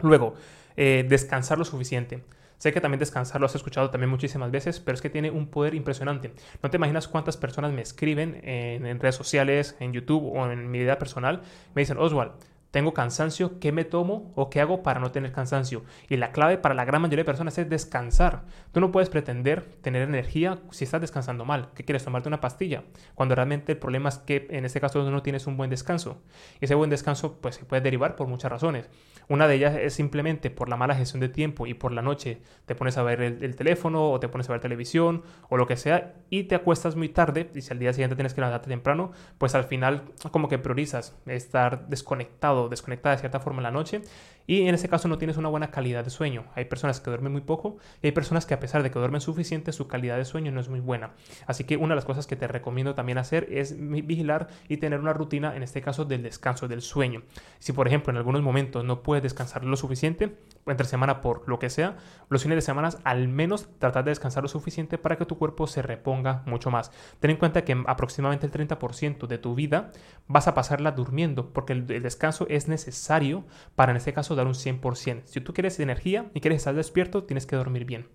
Luego, 0.00 0.34
eh, 0.76 1.04
descansar 1.08 1.58
lo 1.58 1.64
suficiente. 1.64 2.22
Sé 2.62 2.72
que 2.72 2.80
también 2.80 3.00
descansar 3.00 3.40
lo 3.40 3.46
has 3.46 3.56
escuchado 3.56 3.90
también 3.90 4.08
muchísimas 4.08 4.52
veces, 4.52 4.78
pero 4.78 4.94
es 4.94 5.02
que 5.02 5.10
tiene 5.10 5.32
un 5.32 5.48
poder 5.48 5.74
impresionante. 5.74 6.32
No 6.62 6.70
te 6.70 6.76
imaginas 6.76 7.08
cuántas 7.08 7.36
personas 7.36 7.72
me 7.72 7.82
escriben 7.82 8.40
en, 8.44 9.00
redes 9.00 9.16
sociales, 9.16 9.74
en 9.80 9.92
YouTube 9.92 10.32
o 10.32 10.46
en 10.46 10.70
mi 10.70 10.78
vida 10.78 10.96
personal. 10.96 11.42
Me 11.74 11.82
dicen, 11.82 11.98
Oswald, 11.98 12.30
tengo 12.72 12.94
cansancio, 12.94 13.60
¿qué 13.60 13.70
me 13.70 13.84
tomo 13.84 14.32
o 14.34 14.48
qué 14.48 14.60
hago 14.60 14.82
para 14.82 14.98
no 14.98 15.12
tener 15.12 15.30
cansancio? 15.30 15.84
Y 16.08 16.16
la 16.16 16.32
clave 16.32 16.56
para 16.56 16.74
la 16.74 16.86
gran 16.86 17.02
mayoría 17.02 17.20
de 17.20 17.26
personas 17.26 17.56
es 17.58 17.68
descansar. 17.68 18.44
Tú 18.72 18.80
no 18.80 18.90
puedes 18.90 19.10
pretender 19.10 19.62
tener 19.82 20.00
energía 20.02 20.58
si 20.70 20.84
estás 20.84 21.02
descansando 21.02 21.44
mal. 21.44 21.68
¿Qué 21.74 21.84
quieres? 21.84 22.02
Tomarte 22.02 22.30
una 22.30 22.40
pastilla. 22.40 22.82
Cuando 23.14 23.34
realmente 23.34 23.72
el 23.72 23.78
problema 23.78 24.08
es 24.08 24.16
que 24.16 24.48
en 24.50 24.64
este 24.64 24.80
caso 24.80 25.08
no 25.08 25.22
tienes 25.22 25.46
un 25.46 25.58
buen 25.58 25.68
descanso. 25.68 26.22
Y 26.60 26.64
ese 26.64 26.74
buen 26.74 26.88
descanso 26.88 27.38
pues 27.42 27.56
se 27.56 27.66
puede 27.66 27.82
derivar 27.82 28.16
por 28.16 28.26
muchas 28.26 28.50
razones. 28.50 28.88
Una 29.28 29.46
de 29.48 29.54
ellas 29.54 29.76
es 29.76 29.94
simplemente 29.94 30.50
por 30.50 30.68
la 30.68 30.76
mala 30.76 30.94
gestión 30.94 31.20
de 31.20 31.28
tiempo 31.28 31.66
y 31.66 31.74
por 31.74 31.92
la 31.92 32.02
noche 32.02 32.40
te 32.66 32.74
pones 32.74 32.98
a 32.98 33.02
ver 33.02 33.20
el, 33.20 33.56
teléfono 33.56 34.10
o 34.10 34.20
te 34.20 34.28
pones 34.28 34.48
a 34.48 34.52
ver 34.52 34.60
televisión 34.60 35.22
o 35.48 35.56
lo 35.56 35.66
que 35.66 35.76
sea 35.76 36.14
y 36.28 36.44
te 36.44 36.54
acuestas 36.54 36.96
muy 36.96 37.08
tarde 37.08 37.50
y 37.54 37.60
si 37.60 37.72
al 37.72 37.78
día 37.78 37.92
siguiente 37.92 38.16
tienes 38.16 38.34
que 38.34 38.40
levantarte 38.40 38.68
temprano, 38.68 39.12
pues 39.38 39.54
al 39.54 39.64
final 39.64 40.02
como 40.30 40.48
que 40.48 40.58
priorizas 40.58 41.16
estar 41.26 41.88
desconectado, 41.88 42.61
desconectada 42.68 43.16
de 43.16 43.20
cierta 43.20 43.40
forma 43.40 43.60
en 43.60 43.64
la 43.64 43.70
noche 43.70 44.02
y 44.46 44.66
en 44.68 44.74
ese 44.74 44.88
caso 44.88 45.08
no 45.08 45.18
tienes 45.18 45.36
una 45.36 45.48
buena 45.48 45.70
calidad 45.70 46.04
de 46.04 46.10
sueño. 46.10 46.44
Hay 46.54 46.64
personas 46.64 47.00
que 47.00 47.10
duermen 47.10 47.32
muy 47.32 47.40
poco 47.42 47.76
y 48.02 48.06
hay 48.06 48.12
personas 48.12 48.46
que 48.46 48.54
a 48.54 48.60
pesar 48.60 48.82
de 48.82 48.90
que 48.90 48.98
duermen 48.98 49.20
suficiente, 49.20 49.72
su 49.72 49.86
calidad 49.88 50.16
de 50.16 50.24
sueño 50.24 50.52
no 50.52 50.60
es 50.60 50.68
muy 50.68 50.80
buena. 50.80 51.12
Así 51.46 51.64
que 51.64 51.76
una 51.76 51.90
de 51.90 51.96
las 51.96 52.04
cosas 52.04 52.26
que 52.26 52.36
te 52.36 52.46
recomiendo 52.46 52.94
también 52.94 53.18
hacer 53.18 53.46
es 53.50 53.76
vigilar 53.78 54.48
y 54.68 54.78
tener 54.78 55.00
una 55.00 55.12
rutina, 55.12 55.56
en 55.56 55.62
este 55.62 55.80
caso 55.80 56.04
del 56.04 56.22
descanso, 56.22 56.68
del 56.68 56.82
sueño. 56.82 57.22
Si 57.58 57.72
por 57.72 57.86
ejemplo 57.86 58.10
en 58.10 58.16
algunos 58.16 58.42
momentos 58.42 58.84
no 58.84 59.02
puedes 59.02 59.22
descansar 59.22 59.64
lo 59.64 59.76
suficiente, 59.76 60.36
entre 60.66 60.86
semana 60.86 61.20
por 61.20 61.48
lo 61.48 61.58
que 61.58 61.70
sea, 61.70 61.96
los 62.28 62.42
fines 62.42 62.56
de 62.56 62.62
semana 62.62 62.90
al 63.04 63.28
menos 63.28 63.68
tratar 63.78 64.04
de 64.04 64.10
descansar 64.10 64.42
lo 64.42 64.48
suficiente 64.48 64.98
para 64.98 65.16
que 65.16 65.26
tu 65.26 65.38
cuerpo 65.38 65.66
se 65.66 65.82
reponga 65.82 66.42
mucho 66.46 66.70
más. 66.70 66.92
Ten 67.20 67.30
en 67.30 67.36
cuenta 67.36 67.64
que 67.64 67.80
aproximadamente 67.86 68.46
el 68.46 68.52
30% 68.52 69.26
de 69.26 69.38
tu 69.38 69.54
vida 69.54 69.92
vas 70.28 70.48
a 70.48 70.54
pasarla 70.54 70.92
durmiendo 70.92 71.52
porque 71.52 71.72
el 71.72 71.86
descanso 71.86 72.46
es 72.48 72.68
necesario 72.68 73.44
para 73.74 73.92
en 73.92 73.96
este 73.96 74.12
caso 74.12 74.31
dar 74.34 74.46
un 74.46 74.54
100%. 74.54 75.22
Si 75.24 75.40
tú 75.40 75.54
quieres 75.54 75.78
energía 75.80 76.30
y 76.34 76.40
quieres 76.40 76.58
estar 76.58 76.74
despierto, 76.74 77.24
tienes 77.24 77.46
que 77.46 77.56
dormir 77.56 77.84
bien. 77.84 78.06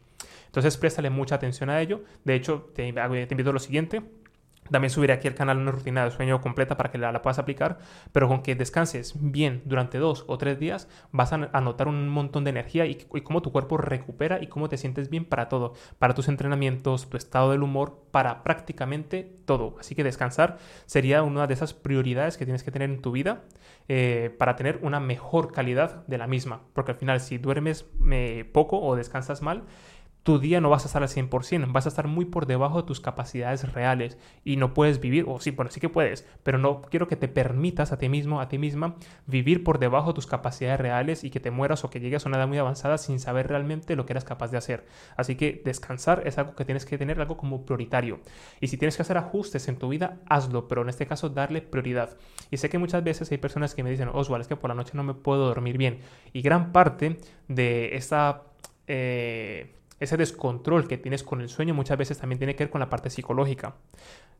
Entonces 0.47 0.77
préstale 0.77 1.09
mucha 1.09 1.35
atención 1.35 1.69
a 1.69 1.81
ello. 1.81 2.03
De 2.23 2.35
hecho, 2.35 2.69
te, 2.73 2.91
te 2.93 3.27
invito 3.31 3.49
a 3.49 3.53
lo 3.53 3.59
siguiente. 3.59 4.01
También 4.71 4.89
subiré 4.89 5.13
aquí 5.13 5.27
al 5.27 5.35
canal 5.35 5.57
una 5.57 5.71
rutina 5.71 6.03
de 6.03 6.11
sueño 6.11 6.41
completa 6.41 6.77
para 6.77 6.91
que 6.91 6.97
la, 6.97 7.21
puedas 7.21 7.39
aplicar, 7.39 7.79
pero 8.11 8.27
con 8.27 8.41
que 8.41 8.55
descanses 8.55 9.13
bien 9.19 9.61
durante 9.65 9.97
dos 9.97 10.25
o 10.27 10.37
tres 10.37 10.59
días 10.59 10.87
vas 11.11 11.33
a, 11.33 11.37
notar 11.37 11.87
un 11.87 12.09
montón 12.09 12.43
de 12.43 12.51
energía 12.51 12.85
y, 12.85 12.95
cómo 13.23 13.41
tu 13.41 13.51
cuerpo 13.51 13.77
recupera 13.77 14.41
y 14.41 14.47
cómo 14.47 14.69
te 14.69 14.77
sientes 14.77 15.09
bien 15.09 15.25
para 15.25 15.49
todo, 15.49 15.73
para 15.99 16.13
tus 16.13 16.27
entrenamientos, 16.27 17.09
tu 17.09 17.17
estado 17.17 17.51
del 17.51 17.63
humor, 17.63 18.03
para 18.11 18.43
prácticamente 18.43 19.31
todo. 19.45 19.75
Así 19.79 19.95
que 19.95 20.03
descansar 20.03 20.57
sería 20.85 21.23
una 21.23 21.47
de 21.47 21.53
esas 21.53 21.73
prioridades 21.73 22.37
que 22.37 22.45
tienes 22.45 22.63
que 22.63 22.71
tener 22.71 22.89
en 22.89 23.01
tu 23.01 23.11
vida 23.11 23.43
eh, 23.87 24.35
para 24.37 24.55
tener 24.55 24.79
una 24.81 24.99
mejor 24.99 25.51
calidad 25.51 26.05
de 26.07 26.17
la 26.17 26.27
misma, 26.27 26.61
porque 26.73 26.91
al 26.91 26.97
final 26.97 27.19
si 27.19 27.37
duermes 27.37 27.85
eh, 28.11 28.49
poco 28.51 28.81
o 28.81 28.95
descansas 28.95 29.41
mal, 29.41 29.63
tu 30.27 30.39
día 30.39 30.59
no 30.59 30.69
vas 30.69 30.83
a 30.83 30.87
estar 30.87 31.01
al 31.01 31.07
100%, 31.07 31.71
vas 31.71 31.85
a 31.85 31.87
estar 31.87 32.05
muy 32.05 32.25
por 32.25 32.47
debajo 32.47 32.81
de 32.81 32.85
tus 32.85 32.99
capacidades 32.99 33.71
reales 33.71 34.17
y 34.43 34.57
no 34.57 34.73
puedes 34.73 34.99
vivir, 34.99 35.23
o 35.25 35.39
sí, 35.39 35.51
bueno, 35.51 35.71
sí 35.71 35.79
que 35.79 35.87
puedes, 35.87 36.27
pero 36.43 36.57
no 36.57 36.81
quiero 36.81 37.07
que 37.07 37.15
te 37.15 37.29
permitas 37.29 37.93
a 37.93 37.97
ti 37.97 38.09
mismo, 38.09 38.41
a 38.41 38.49
ti 38.49 38.57
misma, 38.57 38.97
vivir 39.25 39.63
por 39.63 39.79
debajo 39.79 40.09
de 40.09 40.15
tus 40.15 40.27
capacidades 40.27 40.81
reales 40.81 41.23
y 41.23 41.29
que 41.29 41.39
te 41.39 41.49
mueras 41.49 41.85
o 41.85 41.89
que 41.89 42.01
llegues 42.01 42.25
a 42.25 42.27
una 42.27 42.39
edad 42.39 42.47
muy 42.49 42.57
avanzada 42.57 42.97
sin 42.97 43.21
saber 43.21 43.47
realmente 43.47 43.95
lo 43.95 44.05
que 44.05 44.11
eras 44.11 44.25
capaz 44.25 44.51
de 44.51 44.57
hacer. 44.57 44.85
Así 45.15 45.35
que 45.35 45.61
descansar 45.63 46.23
es 46.25 46.37
algo 46.37 46.55
que 46.55 46.65
tienes 46.65 46.85
que 46.85 46.97
tener 46.97 47.21
algo 47.21 47.37
como 47.37 47.65
prioritario. 47.65 48.19
Y 48.59 48.67
si 48.67 48.75
tienes 48.75 48.97
que 48.97 49.03
hacer 49.03 49.15
ajustes 49.15 49.69
en 49.69 49.77
tu 49.77 49.87
vida, 49.87 50.17
hazlo, 50.27 50.67
pero 50.67 50.81
en 50.81 50.89
este 50.89 51.07
caso 51.07 51.29
darle 51.29 51.61
prioridad. 51.61 52.17
Y 52.51 52.57
sé 52.57 52.67
que 52.67 52.79
muchas 52.79 53.01
veces 53.01 53.31
hay 53.31 53.37
personas 53.37 53.73
que 53.73 53.81
me 53.81 53.91
dicen, 53.91 54.09
Oswald, 54.11 54.41
es 54.41 54.49
que 54.49 54.57
por 54.57 54.69
la 54.69 54.75
noche 54.75 54.91
no 54.93 55.03
me 55.03 55.13
puedo 55.13 55.45
dormir 55.45 55.77
bien. 55.77 55.99
Y 56.33 56.41
gran 56.41 56.73
parte 56.73 57.17
de 57.47 57.95
esta... 57.95 58.43
Eh, 58.89 59.76
ese 59.99 60.17
descontrol 60.17 60.87
que 60.87 60.97
tienes 60.97 61.23
con 61.23 61.41
el 61.41 61.49
sueño 61.49 61.73
muchas 61.73 61.97
veces 61.97 62.17
también 62.17 62.37
tiene 62.37 62.55
que 62.55 62.63
ver 62.65 62.71
con 62.71 62.79
la 62.79 62.89
parte 62.89 63.09
psicológica. 63.09 63.75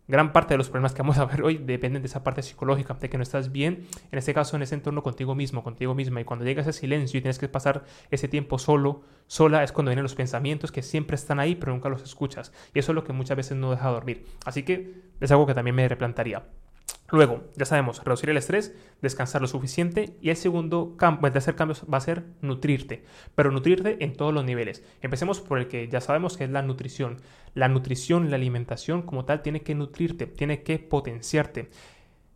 Gran 0.10 0.32
parte 0.32 0.54
de 0.54 0.58
los 0.58 0.70
problemas 0.70 0.94
que 0.94 1.02
vamos 1.02 1.18
a 1.18 1.26
ver 1.26 1.44
hoy 1.44 1.58
dependen 1.58 2.02
de 2.02 2.08
esa 2.08 2.24
parte 2.24 2.42
psicológica, 2.42 2.94
de 2.94 3.10
que 3.10 3.18
no 3.18 3.24
estás 3.24 3.52
bien, 3.52 3.88
en 4.10 4.18
este 4.18 4.34
caso 4.34 4.56
en 4.56 4.62
ese 4.62 4.76
entorno 4.76 5.04
contigo 5.04 5.36
mismo, 5.36 5.64
contigo 5.64 5.94
misma. 5.96 6.22
Y 6.22 6.24
cuando 6.24 6.46
llegas 6.46 6.66
a 6.68 6.72
silencio 6.72 7.18
y 7.18 7.22
tienes 7.22 7.40
que 7.40 7.50
pasar 7.50 7.84
ese 8.10 8.30
tiempo 8.30 8.58
solo, 8.58 9.02
sola, 9.28 9.64
es 9.64 9.74
cuando 9.74 9.90
vienen 9.90 10.04
los 10.04 10.16
pensamientos 10.16 10.72
que 10.72 10.82
siempre 10.82 11.16
están 11.16 11.42
ahí, 11.42 11.56
pero 11.56 11.74
nunca 11.74 11.90
los 11.90 12.04
escuchas. 12.04 12.54
Y 12.74 12.80
eso 12.80 12.94
es 12.94 12.96
lo 12.96 13.04
que 13.04 13.12
muchas 13.12 13.36
veces 13.36 13.58
no 13.58 13.72
deja 13.72 13.90
dormir. 13.90 14.26
Así 14.46 14.64
que 14.64 14.94
es 15.20 15.32
algo 15.32 15.46
que 15.46 15.54
también 15.54 15.76
me 15.76 15.88
replantaría. 15.90 16.44
Luego, 17.10 17.46
ya 17.56 17.66
sabemos, 17.66 18.04
reducir 18.04 18.30
el 18.30 18.38
estrés, 18.38 18.76
descansar 19.02 19.42
lo 19.42 19.48
suficiente 19.48 20.18
y 20.22 20.30
el 20.30 20.36
segundo 20.36 20.98
campo, 20.98 21.26
el 21.26 21.32
tercer 21.32 21.56
cambio 21.56 21.78
va 21.92 22.00
a 22.00 22.02
ser 22.02 22.26
nutrirte, 22.42 23.06
pero 23.34 23.50
nutrirte 23.50 24.04
en 24.04 24.14
todos 24.14 24.34
los 24.34 24.44
niveles. 24.44 24.84
Empecemos 25.02 25.40
por 25.40 25.58
el 25.58 25.70
que 25.70 25.88
ya 25.88 26.02
sabemos 26.02 26.36
que 26.36 26.44
es 26.44 26.50
la 26.50 26.62
nutrición. 26.62 27.18
La 27.54 27.70
nutrición, 27.70 28.30
la 28.30 28.36
alimentación 28.36 29.04
como 29.04 29.24
tal 29.24 29.42
tiene 29.42 29.62
que 29.62 29.74
nutrirte, 29.74 30.28
tiene 30.28 30.64
que 30.64 30.80
potenciarte. 30.80 31.70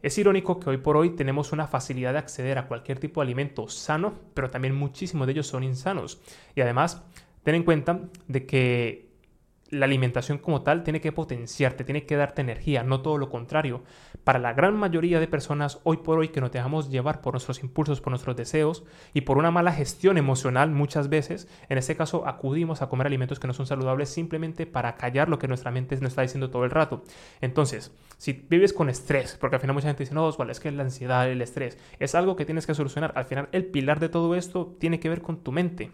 Es 0.01 0.17
irónico 0.17 0.59
que 0.59 0.69
hoy 0.69 0.77
por 0.77 0.95
hoy 0.95 1.11
tenemos 1.11 1.51
una 1.51 1.67
facilidad 1.67 2.13
de 2.13 2.19
acceder 2.19 2.57
a 2.57 2.67
cualquier 2.67 2.97
tipo 2.97 3.19
de 3.19 3.25
alimento 3.25 3.67
sano, 3.67 4.15
pero 4.33 4.49
también 4.49 4.73
muchísimos 4.73 5.27
de 5.27 5.33
ellos 5.33 5.47
son 5.47 5.63
insanos. 5.63 6.21
Y 6.55 6.61
además, 6.61 7.03
ten 7.43 7.55
en 7.55 7.63
cuenta 7.63 7.99
de 8.27 8.45
que 8.45 9.10
la 9.71 9.85
alimentación 9.85 10.37
como 10.37 10.61
tal 10.61 10.83
tiene 10.83 10.99
que 10.99 11.13
potenciarte, 11.13 11.85
tiene 11.85 12.05
que 12.05 12.17
darte 12.17 12.41
energía, 12.41 12.83
no 12.83 13.01
todo 13.01 13.17
lo 13.17 13.29
contrario. 13.29 13.83
Para 14.25 14.37
la 14.37 14.53
gran 14.53 14.75
mayoría 14.75 15.19
de 15.19 15.27
personas 15.27 15.79
hoy 15.83 15.97
por 15.97 16.19
hoy 16.19 16.27
que 16.27 16.41
nos 16.41 16.51
dejamos 16.51 16.91
llevar 16.91 17.21
por 17.21 17.33
nuestros 17.33 17.63
impulsos, 17.63 18.01
por 18.01 18.11
nuestros 18.11 18.35
deseos 18.35 18.83
y 19.13 19.21
por 19.21 19.37
una 19.37 19.49
mala 19.49 19.71
gestión 19.71 20.17
emocional 20.17 20.71
muchas 20.71 21.07
veces, 21.07 21.47
en 21.69 21.77
este 21.77 21.95
caso 21.95 22.27
acudimos 22.27 22.81
a 22.81 22.89
comer 22.89 23.07
alimentos 23.07 23.39
que 23.39 23.47
no 23.47 23.53
son 23.53 23.65
saludables 23.65 24.09
simplemente 24.09 24.65
para 24.65 24.95
callar 24.95 25.29
lo 25.29 25.39
que 25.39 25.47
nuestra 25.47 25.71
mente 25.71 25.95
nos 25.95 26.11
está 26.11 26.21
diciendo 26.21 26.49
todo 26.49 26.65
el 26.65 26.71
rato. 26.71 27.03
Entonces, 27.39 27.95
si 28.17 28.33
vives 28.33 28.73
con 28.73 28.89
estrés, 28.89 29.37
porque 29.39 29.55
al 29.55 29.61
final 29.61 29.73
mucha 29.73 29.87
gente 29.87 30.03
dice, 30.03 30.13
no, 30.13 30.29
es 30.29 30.59
que 30.59 30.71
la 30.71 30.83
ansiedad, 30.83 31.29
el 31.29 31.41
estrés, 31.41 31.77
es 31.97 32.13
algo 32.13 32.35
que 32.35 32.45
tienes 32.45 32.67
que 32.67 32.75
solucionar. 32.75 33.13
Al 33.15 33.25
final 33.25 33.47
el 33.53 33.65
pilar 33.65 34.01
de 34.01 34.09
todo 34.09 34.35
esto 34.35 34.75
tiene 34.79 34.99
que 34.99 35.09
ver 35.09 35.21
con 35.21 35.43
tu 35.43 35.53
mente. 35.53 35.91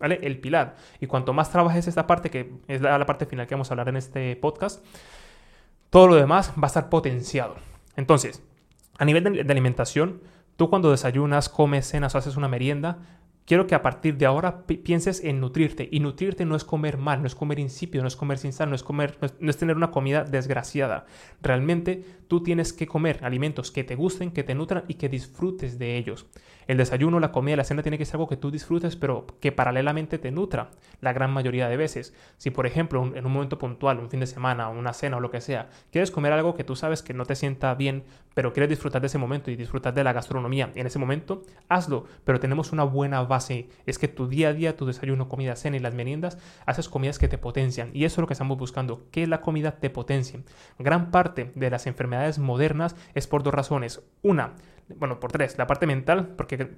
¿Vale? 0.00 0.18
El 0.22 0.40
pilar. 0.40 0.76
Y 1.00 1.06
cuanto 1.06 1.32
más 1.32 1.50
trabajes 1.50 1.86
esta 1.86 2.06
parte, 2.06 2.30
que 2.30 2.52
es 2.66 2.80
la, 2.80 3.04
parte 3.06 3.26
final 3.26 3.46
que 3.46 3.54
vamos 3.54 3.70
a 3.70 3.74
hablar 3.74 3.88
en 3.88 3.96
este 3.96 4.34
podcast, 4.36 4.84
todo 5.90 6.08
lo 6.08 6.14
demás 6.16 6.52
va 6.52 6.64
a 6.64 6.66
estar 6.66 6.88
potenciado. 6.88 7.56
Entonces, 7.96 8.42
a 8.98 9.04
nivel 9.04 9.22
de, 9.24 9.44
de 9.44 9.52
alimentación, 9.52 10.22
tú 10.56 10.70
cuando 10.70 10.90
desayunas, 10.90 11.48
comes, 11.48 11.86
cenas 11.86 12.14
o 12.14 12.18
haces 12.18 12.36
una 12.36 12.48
merienda, 12.48 12.98
Quiero 13.50 13.66
que 13.66 13.74
a 13.74 13.82
partir 13.82 14.16
de 14.16 14.26
ahora 14.26 14.64
pienses 14.64 15.24
en 15.24 15.40
nutrirte. 15.40 15.88
Y 15.90 15.98
nutrirte 15.98 16.44
no 16.44 16.54
es 16.54 16.62
comer 16.62 16.98
mal, 16.98 17.20
no 17.20 17.26
es 17.26 17.34
comer 17.34 17.58
insípido, 17.58 18.00
no 18.00 18.06
es 18.06 18.14
comer 18.14 18.38
sin 18.38 18.52
sal, 18.52 18.68
no 18.68 18.76
es, 18.76 18.84
comer, 18.84 19.18
no 19.40 19.50
es, 19.50 19.56
tener 19.56 19.74
una 19.74 19.90
comida 19.90 20.22
desgraciada. 20.22 21.04
Realmente 21.42 22.04
tú 22.28 22.44
tienes 22.44 22.72
que 22.72 22.86
comer 22.86 23.18
alimentos 23.24 23.72
que 23.72 23.82
te 23.82 23.96
gusten, 23.96 24.30
que 24.30 24.44
te 24.44 24.54
nutran 24.54 24.84
y 24.86 24.94
que 24.94 25.08
disfrutes 25.08 25.80
de 25.80 25.96
ellos. 25.96 26.26
El 26.68 26.76
desayuno, 26.76 27.18
la 27.18 27.32
comida, 27.32 27.56
la 27.56 27.64
cena 27.64 27.82
tiene 27.82 27.98
que 27.98 28.04
ser 28.04 28.14
algo 28.14 28.28
que 28.28 28.36
tú 28.36 28.52
disfrutes, 28.52 28.94
pero 28.94 29.26
que 29.40 29.50
paralelamente 29.50 30.18
te 30.18 30.30
nutra 30.30 30.70
la 31.00 31.12
gran 31.12 31.32
mayoría 31.32 31.68
de 31.68 31.76
veces. 31.76 32.14
Si, 32.36 32.50
por 32.50 32.66
ejemplo, 32.66 33.04
en 33.16 33.26
un 33.26 33.32
momento 33.32 33.58
puntual, 33.58 33.98
un 33.98 34.10
fin 34.10 34.20
de 34.20 34.28
semana, 34.28 34.68
una 34.68 34.92
cena 34.92 35.16
o 35.16 35.20
lo 35.20 35.32
que 35.32 35.40
sea, 35.40 35.70
quieres 35.90 36.12
comer 36.12 36.32
algo 36.32 36.54
que 36.54 36.62
tú 36.62 36.76
sabes 36.76 37.02
que 37.02 37.14
no 37.14 37.26
te 37.26 37.34
sienta 37.34 37.74
bien, 37.74 38.04
pero 38.34 38.52
quieres 38.52 38.70
disfrutar 38.70 39.00
de 39.00 39.08
ese 39.08 39.18
momento 39.18 39.50
y 39.50 39.56
disfrutar 39.56 39.92
de 39.92 40.04
la 40.04 40.12
gastronomía 40.12 40.70
en 40.76 40.86
ese 40.86 41.00
momento, 41.00 41.42
hazlo. 41.68 42.04
Pero 42.24 42.38
tenemos 42.38 42.70
una 42.70 42.84
buena 42.84 43.22
base 43.22 43.39
es 43.48 43.98
que 43.98 44.08
tu 44.08 44.28
día 44.28 44.48
a 44.48 44.52
día, 44.52 44.76
tu 44.76 44.86
desayuno, 44.86 45.28
comida, 45.28 45.56
cena 45.56 45.76
y 45.76 45.80
las 45.80 45.94
meriendas, 45.94 46.38
haces 46.66 46.88
comidas 46.88 47.18
que 47.18 47.28
te 47.28 47.38
potencian. 47.38 47.90
Y 47.94 48.04
eso 48.04 48.14
es 48.14 48.18
lo 48.22 48.26
que 48.26 48.34
estamos 48.34 48.58
buscando, 48.58 49.08
que 49.10 49.26
la 49.26 49.40
comida 49.40 49.78
te 49.78 49.90
potencie. 49.90 50.42
Gran 50.78 51.10
parte 51.10 51.52
de 51.54 51.70
las 51.70 51.86
enfermedades 51.86 52.38
modernas 52.38 52.96
es 53.14 53.26
por 53.26 53.42
dos 53.42 53.54
razones. 53.54 54.02
Una, 54.22 54.54
bueno, 54.96 55.20
por 55.20 55.32
tres, 55.32 55.56
la 55.58 55.66
parte 55.66 55.86
mental, 55.86 56.28
porque 56.36 56.76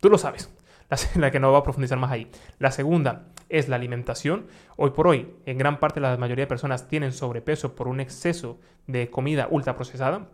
tú 0.00 0.10
lo 0.10 0.18
sabes, 0.18 0.52
la, 1.16 1.30
que 1.30 1.40
no 1.40 1.52
va 1.52 1.58
a 1.58 1.62
profundizar 1.62 1.98
más 1.98 2.12
ahí. 2.12 2.30
La 2.58 2.70
segunda 2.70 3.26
es 3.48 3.68
la 3.68 3.76
alimentación. 3.76 4.46
Hoy 4.76 4.90
por 4.90 5.06
hoy, 5.06 5.34
en 5.46 5.58
gran 5.58 5.80
parte 5.80 6.00
la 6.00 6.16
mayoría 6.16 6.44
de 6.44 6.48
personas 6.48 6.88
tienen 6.88 7.12
sobrepeso 7.12 7.74
por 7.74 7.88
un 7.88 8.00
exceso 8.00 8.58
de 8.86 9.10
comida 9.10 9.48
ultraprocesada. 9.50 10.28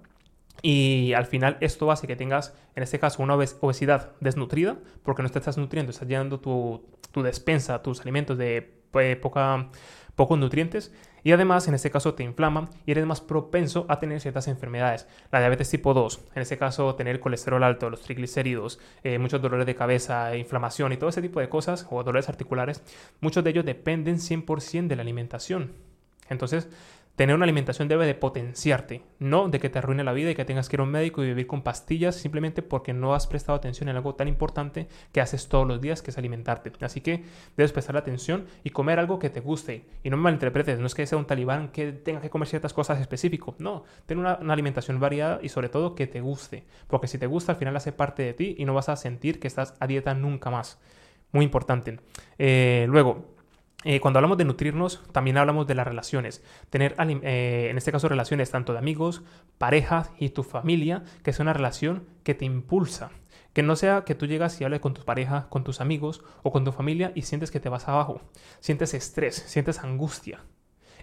Y 0.63 1.13
al 1.15 1.27
final 1.27 1.57
esto 1.61 1.91
hace 1.91 2.07
que 2.07 2.17
tengas, 2.17 2.55
en 2.75 2.83
este 2.83 2.99
caso, 2.99 3.23
una 3.23 3.35
obesidad 3.35 4.13
desnutrida, 4.21 4.77
porque 5.03 5.23
no 5.23 5.29
te 5.31 5.39
estás 5.39 5.59
nutriendo, 5.59 5.91
estás 5.91 6.09
llenando 6.09 6.41
tu, 6.41 6.83
despensa, 7.23 7.83
tus 7.83 8.01
alimentos 8.01 8.37
de 8.37 8.81
pues, 8.91 9.17
poca, 9.17 9.71
pocos 10.15 10.39
nutrientes. 10.39 10.93
Y 11.23 11.33
además, 11.33 11.69
en 11.69 11.75
este 11.75 11.91
caso, 11.91 12.15
te 12.15 12.23
inflama 12.23 12.71
y 12.87 12.93
eres 12.93 13.05
más 13.05 13.21
propenso 13.21 13.85
a 13.89 13.99
tener 13.99 14.21
ciertas 14.21 14.49
enfermedades. 14.49 15.07
La 15.31 15.39
diabetes 15.41 15.71
tipo 15.71 15.93
2, 15.93 16.21
en 16.35 16.43
este 16.43 16.57
caso, 16.57 16.95
tener 16.95 17.21
colesterol 17.21 17.63
alto, 17.63 17.91
los 17.91 18.01
triglicéridos, 18.03 18.81
eh, 19.03 19.19
muchos 19.19 19.43
dolores 19.43 19.67
de 19.67 19.75
cabeza, 19.75 20.35
inflamación 20.37 20.93
y 20.93 20.97
todo 20.97 21.11
ese 21.11 21.21
tipo 21.21 21.41
de 21.41 21.51
cosas, 21.51 21.87
o 21.91 22.03
dolores 22.03 22.29
articulares, 22.31 22.83
muchos 23.21 23.45
de 23.45 23.51
ellos 23.51 23.67
dependen 23.67 24.19
100% 24.19 24.89
de 24.89 24.97
la 24.97 25.03
alimentación. 25.03 25.73
Entonces, 26.31 26.69
Tener 27.21 27.37
una 27.37 27.45
alimentación 27.45 27.87
debe 27.87 28.07
de 28.07 28.15
potenciarte, 28.15 29.03
no 29.19 29.51
de 29.51 29.61
que 29.61 29.69
te 29.69 29.79
arruine 29.79 30.05
la 30.05 30.15
vida 30.15 30.31
y 30.31 30.35
que 30.35 30.47
tengas 30.47 30.71
que 30.71 30.77
ir 30.77 30.81
a 30.81 30.85
un 30.85 30.91
médico 30.91 31.23
y 31.23 31.27
vivir 31.27 31.47
con 31.47 31.61
pastillas 31.61 32.17
simplemente 32.17 32.63
porque 32.63 32.95
no 32.95 33.15
has 33.15 33.27
prestado 33.27 33.59
atención 33.59 33.91
en 33.91 33.97
algo 33.97 34.15
tan 34.15 34.27
importante 34.27 34.89
que 35.13 35.21
haces 35.21 35.47
todos 35.47 35.69
los 35.69 35.83
días, 35.83 36.01
que 36.01 36.13
es 36.13 36.17
alimentarte. 36.17 36.73
Así 36.81 37.03
que 37.03 37.23
debes 37.59 37.73
prestar 37.73 37.99
atención 37.99 38.47
y 38.65 38.71
comer 38.71 38.99
algo 38.99 39.19
que 39.19 39.29
te 39.29 39.41
guste. 39.41 39.85
Y 40.03 40.09
no 40.09 40.17
me 40.17 40.23
malinterpretes, 40.23 40.79
no 40.79 40.87
es 40.87 40.95
que 40.95 41.07
sea 41.07 41.19
un 41.19 41.27
talibán 41.27 41.69
que 41.73 41.93
tenga 41.93 42.23
que 42.23 42.31
comer 42.31 42.49
ciertas 42.49 42.73
cosas 42.73 42.99
específicas. 43.03 43.55
No, 43.59 43.85
ten 44.07 44.19
una, 44.19 44.37
alimentación 44.37 44.99
variada 44.99 45.41
y 45.43 45.51
sobre 45.51 45.69
todo 45.69 45.95
que 45.95 46.07
te 46.07 46.23
guste. 46.23 46.65
Porque 46.87 47.07
si 47.07 47.19
te 47.19 47.27
gusta, 47.27 47.53
al 47.53 47.59
final 47.59 47.77
hace 47.77 47.93
parte 47.93 48.23
de 48.23 48.33
ti 48.33 48.55
y 48.57 48.65
no 48.65 48.73
vas 48.73 48.89
a 48.89 48.97
sentir 48.97 49.41
que 49.41 49.47
estás 49.47 49.75
a 49.79 49.87
dieta 49.87 50.15
nunca 50.15 50.49
más. 50.49 50.79
Muy 51.33 51.45
importante. 51.45 52.01
Eh, 52.39 52.87
luego, 52.89 53.40
eh, 53.85 54.01
cuando 54.01 54.19
hablamos 54.19 54.37
de 54.37 54.45
nutrirnos, 54.45 55.03
también 55.13 55.39
hablamos 55.39 55.67
de 55.67 55.75
las 55.75 55.87
relaciones. 55.87 56.45
Tener, 56.69 56.95
eh, 56.99 57.69
en 57.71 57.79
este 57.79 57.93
caso, 57.93 58.09
relaciones 58.09 58.51
tanto 58.51 58.73
de 58.73 58.79
amigos, 58.79 59.23
parejas 59.57 60.11
y 60.19 60.31
tu 60.31 60.43
familia, 60.43 61.03
que 61.23 61.31
es 61.31 61.41
una 61.41 61.55
relación 61.55 62.07
que 62.23 62.35
te 62.35 62.45
impulsa. 62.45 63.11
Que 63.55 63.63
no 63.63 63.77
sea 63.77 64.05
que 64.05 64.15
tú 64.15 64.27
llegas 64.27 64.61
y 64.61 64.65
hables 64.65 64.81
con 64.81 64.95
tu 64.95 65.05
pareja, 65.05 65.49
con 65.49 65.65
tus 65.65 65.81
amigos 65.81 66.23
o 66.43 66.53
con 66.53 66.65
tu 66.65 66.73
familia 66.73 67.13
y 67.15 67.23
sientes 67.23 67.51
que 67.51 67.59
te 67.59 67.69
vas 67.69 67.89
abajo. 67.89 68.21
Sientes 68.61 68.95
estrés, 68.95 69.35
sientes 69.35 69.79
angustia. 69.79 70.45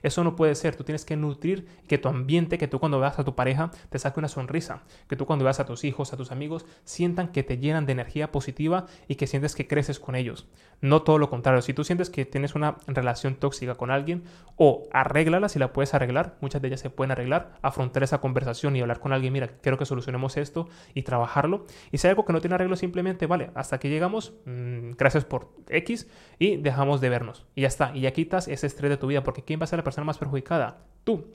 Eso 0.04 0.24
no 0.24 0.36
puede 0.36 0.56
ser. 0.56 0.76
Tú 0.76 0.84
tienes 0.84 1.06
que 1.06 1.16
nutrir 1.16 1.68
que 1.88 1.98
tu 1.98 2.10
ambiente, 2.10 2.58
que 2.58 2.68
tú 2.68 2.80
cuando 2.80 3.00
veas 3.00 3.20
a 3.20 3.24
tu 3.24 3.36
pareja 3.36 3.72
te 3.90 4.00
saque 4.00 4.20
una 4.20 4.28
sonrisa, 4.28 4.84
que 5.08 5.16
tú 5.16 5.26
cuando 5.26 5.46
veas 5.46 5.60
a 5.60 5.66
tus 5.66 5.84
hijos, 5.84 6.14
a 6.14 6.18
tus 6.18 6.32
amigos, 6.32 6.66
sientan 6.84 7.30
que 7.30 7.44
te 7.44 7.58
llenan 7.58 7.86
de 7.86 7.94
energía 7.94 8.32
positiva 8.32 8.86
y 9.08 9.16
que 9.16 9.28
sientes 9.28 9.56
que 9.56 9.68
creces 9.68 10.00
con 10.00 10.16
ellos. 10.16 10.48
No 10.80 11.02
todo 11.02 11.18
lo 11.18 11.30
contrario. 11.30 11.62
Si 11.62 11.74
tú 11.74 11.84
sientes 11.84 12.10
que 12.10 12.26
tienes 12.26 12.54
una 12.54 12.78
relación 12.88 13.36
tóxica 13.36 13.76
con 13.76 13.90
alguien, 13.90 14.24
o 14.56 14.84
arréglala 14.92 15.50
si 15.50 15.60
la 15.60 15.74
puedes 15.74 15.94
arreglar, 15.94 16.38
muchas 16.42 16.62
de 16.62 16.68
ellas 16.68 16.82
se 16.82 16.90
pueden 16.90 17.12
arreglar, 17.12 17.54
afrontar 17.62 18.04
esa 18.04 18.20
conversación 18.20 18.76
y 18.76 18.82
hablar 18.82 19.00
con 19.00 19.14
alguien, 19.14 19.34
mira, 19.34 19.48
quiero 19.62 19.78
que 19.78 19.86
solucionemos 19.86 20.38
esto 20.38 20.68
y 20.94 21.04
trabajarlo. 21.04 21.66
Y 21.92 21.98
si 21.98 22.08
hay 22.08 22.12
algo 22.12 22.26
que 22.26 22.34
no 22.34 22.42
tiene 22.42 22.56
arreglo, 22.56 22.76
simplemente, 22.76 23.26
vale, 23.26 23.50
hasta 23.56 23.80
que 23.80 23.90
llegamos, 23.90 24.34
mm, 24.46 24.92
gracias 24.98 25.26
por 25.26 25.50
X 25.70 26.08
y 26.38 26.58
dejamos 26.58 27.02
de 27.02 27.10
vernos. 27.10 27.46
Y 27.56 27.62
ya 27.62 27.68
está. 27.68 27.96
Y 27.96 28.02
ya 28.02 28.12
quitas 28.12 28.48
ese 28.48 28.68
estrés 28.68 28.90
de 28.90 28.98
tu 28.98 29.08
vida, 29.08 29.24
porque 29.24 29.44
¿quién 29.44 29.60
va 29.60 29.64
a 29.66 29.68
ser 29.68 29.80
la 29.80 29.84
persona 29.88 30.06
más 30.06 30.18
perjudicada? 30.18 30.78
Tú. 31.04 31.26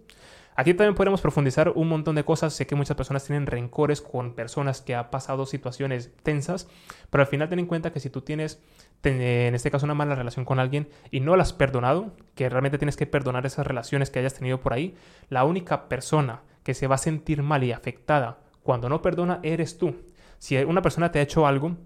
Aquí 0.55 0.75
también 0.75 0.95
podemos 0.95 1.23
profundizar 1.23 1.71
un 1.75 1.89
montón 1.89 2.15
de 2.15 2.25
cosas. 2.25 2.53
Sé 2.53 2.67
que 2.67 2.75
muchas 2.75 2.95
personas 2.95 3.25
tienen 3.25 3.47
rencores 3.47 4.03
con 4.03 4.35
personas 4.35 4.83
que 4.83 4.95
han 4.95 5.09
pasado 5.09 5.47
situaciones 5.47 6.13
tensas, 6.23 6.69
pero 7.09 7.23
al 7.23 7.27
final 7.27 7.49
ten 7.49 7.59
en 7.59 7.67
cuenta 7.67 7.91
que 7.91 8.01
si 8.01 8.11
tú 8.11 8.21
tienes, 8.21 8.61
en 9.03 9.55
este 9.55 9.71
caso, 9.71 9.87
una 9.87 9.95
mala 9.95 10.15
relación 10.15 10.45
con 10.45 10.59
alguien 10.59 10.91
y 11.11 11.21
no 11.21 11.37
la 11.37 11.45
has 11.45 11.55
perdonado, 11.55 12.13
que 12.35 12.51
realmente 12.51 12.77
tienes 12.77 12.97
que 12.99 13.07
perdonar 13.07 13.47
esas 13.47 13.67
relaciones 13.67 14.11
que 14.11 14.19
hayas 14.19 14.35
tenido 14.35 14.61
por 14.61 14.75
ahí, 14.75 14.95
la 15.31 15.45
única 15.45 15.89
persona 15.89 16.43
que 16.63 16.75
se 16.75 16.87
va 16.87 16.97
a 16.97 16.99
sentir 16.99 17.43
mal 17.43 17.65
y 17.65 17.73
afectada 17.73 18.41
cuando 18.63 18.91
no 18.91 19.01
perdona 19.01 19.41
eres 19.43 19.79
tú. 19.79 19.97
Si 20.39 20.57
una 20.59 20.83
persona 20.83 21.11
te 21.11 21.19
ha 21.19 21.23
hecho 21.23 21.47
algo 21.47 21.77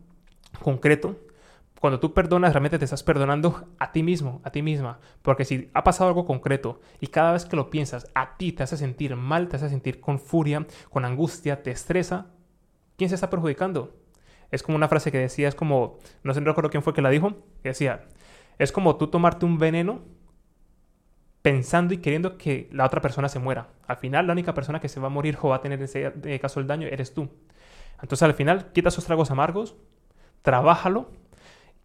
concreto, 0.61 1.21
cuando 1.81 2.01
tú 2.01 2.15
perdonas, 2.15 2.53
realmente 2.53 2.79
te 2.79 2.85
estás 2.85 3.03
perdonando 3.03 3.69
a 3.79 3.93
ti 3.93 4.03
mismo, 4.03 4.41
a 4.45 4.51
ti 4.51 4.63
misma. 4.63 4.99
Porque 5.23 5.45
si 5.45 5.71
ha 5.75 5.85
pasado 5.85 6.09
algo 6.09 6.25
concreto 6.25 6.81
y 7.01 7.09
cada 7.09 7.33
vez 7.33 7.45
que 7.45 7.57
lo 7.57 7.71
piensas, 7.71 8.11
a 8.15 8.37
ti 8.37 8.53
te 8.53 8.63
hace 8.63 8.77
sentir 8.77 9.15
mal, 9.15 9.49
te 9.49 9.57
hace 9.57 9.69
sentir 9.69 10.01
con 10.01 10.19
furia, 10.19 10.67
con 10.91 11.05
angustia, 11.05 11.63
te 11.63 11.71
estresa, 11.71 12.29
¿quién 12.97 13.11
se 13.11 13.15
está 13.15 13.29
perjudicando? 13.29 13.95
Es 14.51 14.63
como 14.63 14.77
una 14.77 14.89
frase 14.89 15.13
que 15.13 15.19
decía, 15.19 15.49
es 15.49 15.55
como, 15.55 15.99
no 16.23 16.33
sé, 16.33 16.41
no 16.41 16.47
recuerdo 16.47 16.71
quién 16.71 16.83
fue 16.83 16.95
que 16.95 17.03
la 17.03 17.11
dijo, 17.11 17.35
que 17.63 17.71
decía, 17.71 18.07
es 18.59 18.73
como 18.73 18.97
tú 18.97 19.09
tomarte 19.09 19.45
un 19.45 19.59
veneno 19.59 20.01
pensando 21.43 21.93
y 21.95 21.99
queriendo 21.99 22.39
que 22.39 22.69
la 22.73 22.87
otra 22.87 23.01
persona 23.01 23.29
se 23.29 23.39
muera. 23.39 23.69
Al 23.87 23.99
final, 23.99 24.27
la 24.27 24.33
única 24.33 24.55
persona 24.55 24.81
que 24.81 24.89
se 24.89 24.99
va 24.99 25.09
a 25.09 25.11
morir 25.11 25.37
o 25.43 25.51
va 25.51 25.57
a 25.57 25.61
tener 25.61 25.79
en 25.79 25.85
ese 25.85 26.41
caso 26.41 26.59
el 26.59 26.67
daño 26.67 26.89
eres 26.89 27.13
tú. 27.13 27.29
Entonces, 28.01 28.23
al 28.23 28.35
final, 28.35 28.73
quita 28.73 28.89
esos 28.89 29.05
tragos 29.05 29.31
amargos, 29.31 29.77
trabájalo 30.43 31.11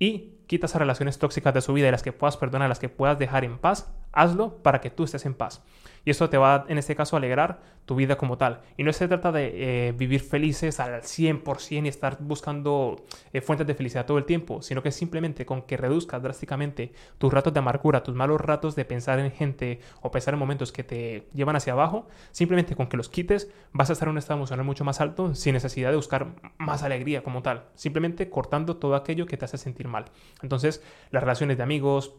y 0.01 0.39
quita 0.47 0.65
esas 0.65 0.79
relaciones 0.79 1.19
tóxicas 1.19 1.53
de 1.53 1.61
su 1.61 1.73
vida 1.73 1.87
y 1.87 1.91
las 1.91 2.01
que 2.01 2.11
puedas 2.11 2.35
perdonar, 2.35 2.67
las 2.67 2.79
que 2.79 2.89
puedas 2.89 3.19
dejar 3.19 3.43
en 3.43 3.59
paz, 3.59 3.93
hazlo 4.11 4.57
para 4.63 4.81
que 4.81 4.89
tú 4.89 5.03
estés 5.03 5.27
en 5.27 5.35
paz. 5.35 5.61
Y 6.05 6.11
eso 6.11 6.29
te 6.29 6.37
va, 6.37 6.65
en 6.67 6.77
este 6.77 6.95
caso, 6.95 7.15
a 7.15 7.19
alegrar 7.19 7.59
tu 7.85 7.95
vida 7.95 8.17
como 8.17 8.37
tal. 8.37 8.61
Y 8.77 8.83
no 8.83 8.93
se 8.93 9.07
trata 9.07 9.31
de 9.31 9.87
eh, 9.87 9.91
vivir 9.91 10.21
felices 10.21 10.79
al 10.79 11.01
100% 11.01 11.85
y 11.85 11.87
estar 11.87 12.17
buscando 12.19 13.03
eh, 13.33 13.41
fuentes 13.41 13.67
de 13.67 13.75
felicidad 13.75 14.05
todo 14.05 14.17
el 14.17 14.25
tiempo, 14.25 14.61
sino 14.61 14.81
que 14.81 14.91
simplemente 14.91 15.45
con 15.45 15.63
que 15.63 15.77
reduzcas 15.77 16.21
drásticamente 16.21 16.93
tus 17.17 17.33
ratos 17.33 17.53
de 17.53 17.59
amargura, 17.59 18.03
tus 18.03 18.15
malos 18.15 18.39
ratos 18.39 18.75
de 18.75 18.85
pensar 18.85 19.19
en 19.19 19.31
gente 19.31 19.79
o 20.01 20.11
pensar 20.11 20.33
en 20.33 20.39
momentos 20.39 20.71
que 20.71 20.83
te 20.83 21.27
llevan 21.33 21.55
hacia 21.55 21.73
abajo, 21.73 22.07
simplemente 22.31 22.75
con 22.75 22.87
que 22.87 22.97
los 22.97 23.09
quites 23.09 23.51
vas 23.71 23.89
a 23.89 23.93
estar 23.93 24.07
en 24.07 24.13
un 24.13 24.17
estado 24.17 24.37
emocional 24.37 24.65
mucho 24.65 24.83
más 24.83 25.01
alto 25.01 25.35
sin 25.35 25.53
necesidad 25.53 25.89
de 25.89 25.95
buscar 25.95 26.35
más 26.57 26.83
alegría 26.83 27.23
como 27.23 27.41
tal, 27.41 27.65
simplemente 27.75 28.29
cortando 28.29 28.77
todo 28.77 28.95
aquello 28.95 29.25
que 29.25 29.37
te 29.37 29.45
hace 29.45 29.57
sentir 29.57 29.87
mal. 29.87 30.05
Entonces, 30.41 30.83
las 31.11 31.23
relaciones 31.23 31.57
de 31.57 31.63
amigos, 31.63 32.15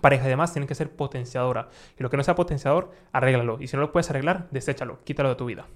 pareja 0.00 0.26
y 0.26 0.28
demás 0.28 0.52
tienen 0.52 0.68
que 0.68 0.74
ser 0.74 0.90
potenciadora. 0.90 1.68
Y 1.98 2.02
lo 2.02 2.10
que 2.10 2.16
no 2.16 2.22
sea 2.22 2.34
potenciador, 2.34 2.90
arréglalo. 3.12 3.58
Y 3.60 3.68
si 3.68 3.76
no 3.76 3.82
lo 3.82 3.92
puedes 3.92 4.10
arreglar, 4.10 4.48
deséchalo, 4.50 4.98
quítalo 5.04 5.30
de 5.30 5.34
tu 5.36 5.46
vida. 5.46 5.66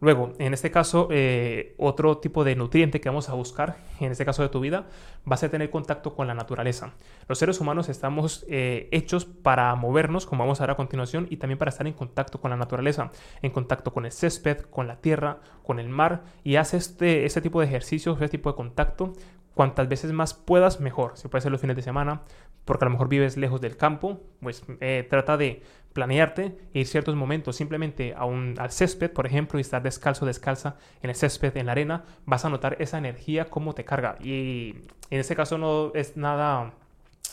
Luego, 0.00 0.32
en 0.38 0.54
este 0.54 0.70
caso, 0.70 1.08
eh, 1.10 1.74
otro 1.76 2.18
tipo 2.18 2.42
de 2.42 2.56
nutriente 2.56 3.02
que 3.02 3.10
vamos 3.10 3.28
a 3.28 3.34
buscar, 3.34 3.76
en 4.00 4.10
este 4.10 4.24
caso 4.24 4.42
de 4.42 4.48
tu 4.48 4.58
vida, 4.60 4.86
va 5.30 5.36
a 5.36 5.48
tener 5.48 5.68
contacto 5.68 6.14
con 6.14 6.26
la 6.26 6.32
naturaleza. 6.32 6.94
Los 7.28 7.38
seres 7.38 7.60
humanos 7.60 7.90
estamos 7.90 8.46
eh, 8.48 8.88
hechos 8.92 9.26
para 9.26 9.74
movernos, 9.74 10.24
como 10.24 10.42
vamos 10.42 10.58
a 10.60 10.64
ver 10.64 10.70
a 10.70 10.76
continuación, 10.76 11.26
y 11.28 11.36
también 11.36 11.58
para 11.58 11.68
estar 11.68 11.86
en 11.86 11.92
contacto 11.92 12.40
con 12.40 12.50
la 12.50 12.56
naturaleza, 12.56 13.10
en 13.42 13.50
contacto 13.50 13.92
con 13.92 14.06
el 14.06 14.12
césped, 14.12 14.62
con 14.62 14.86
la 14.88 14.96
tierra, 14.96 15.40
con 15.62 15.78
el 15.78 15.90
mar, 15.90 16.22
y 16.44 16.56
haz 16.56 16.72
este, 16.72 17.26
este 17.26 17.42
tipo 17.42 17.60
de 17.60 17.66
ejercicios, 17.66 18.14
este 18.16 18.28
tipo 18.30 18.50
de 18.50 18.56
contacto 18.56 19.12
cuantas 19.54 19.88
veces 19.88 20.12
más 20.12 20.34
puedas, 20.34 20.80
mejor. 20.80 21.16
Si 21.16 21.28
puede 21.28 21.42
ser 21.42 21.52
los 21.52 21.60
fines 21.60 21.76
de 21.76 21.82
semana, 21.82 22.22
porque 22.64 22.84
a 22.84 22.86
lo 22.86 22.92
mejor 22.92 23.08
vives 23.08 23.36
lejos 23.36 23.60
del 23.60 23.76
campo, 23.76 24.20
pues 24.40 24.64
eh, 24.80 25.06
trata 25.08 25.36
de 25.36 25.62
planearte 25.92 26.56
e 26.72 26.80
ir 26.80 26.86
ciertos 26.86 27.16
momentos 27.16 27.56
simplemente 27.56 28.14
a 28.16 28.24
un, 28.24 28.54
al 28.58 28.70
césped, 28.70 29.10
por 29.10 29.26
ejemplo, 29.26 29.58
y 29.58 29.62
estar 29.62 29.82
descalzo, 29.82 30.24
descalza 30.24 30.76
en 31.02 31.10
el 31.10 31.16
césped, 31.16 31.56
en 31.56 31.66
la 31.66 31.72
arena, 31.72 32.04
vas 32.26 32.44
a 32.44 32.48
notar 32.48 32.76
esa 32.80 32.98
energía 32.98 33.46
cómo 33.46 33.74
te 33.74 33.84
carga. 33.84 34.16
Y 34.20 34.76
en 35.10 35.20
este 35.20 35.34
caso 35.34 35.58
no 35.58 35.92
es 35.94 36.16
nada, 36.16 36.72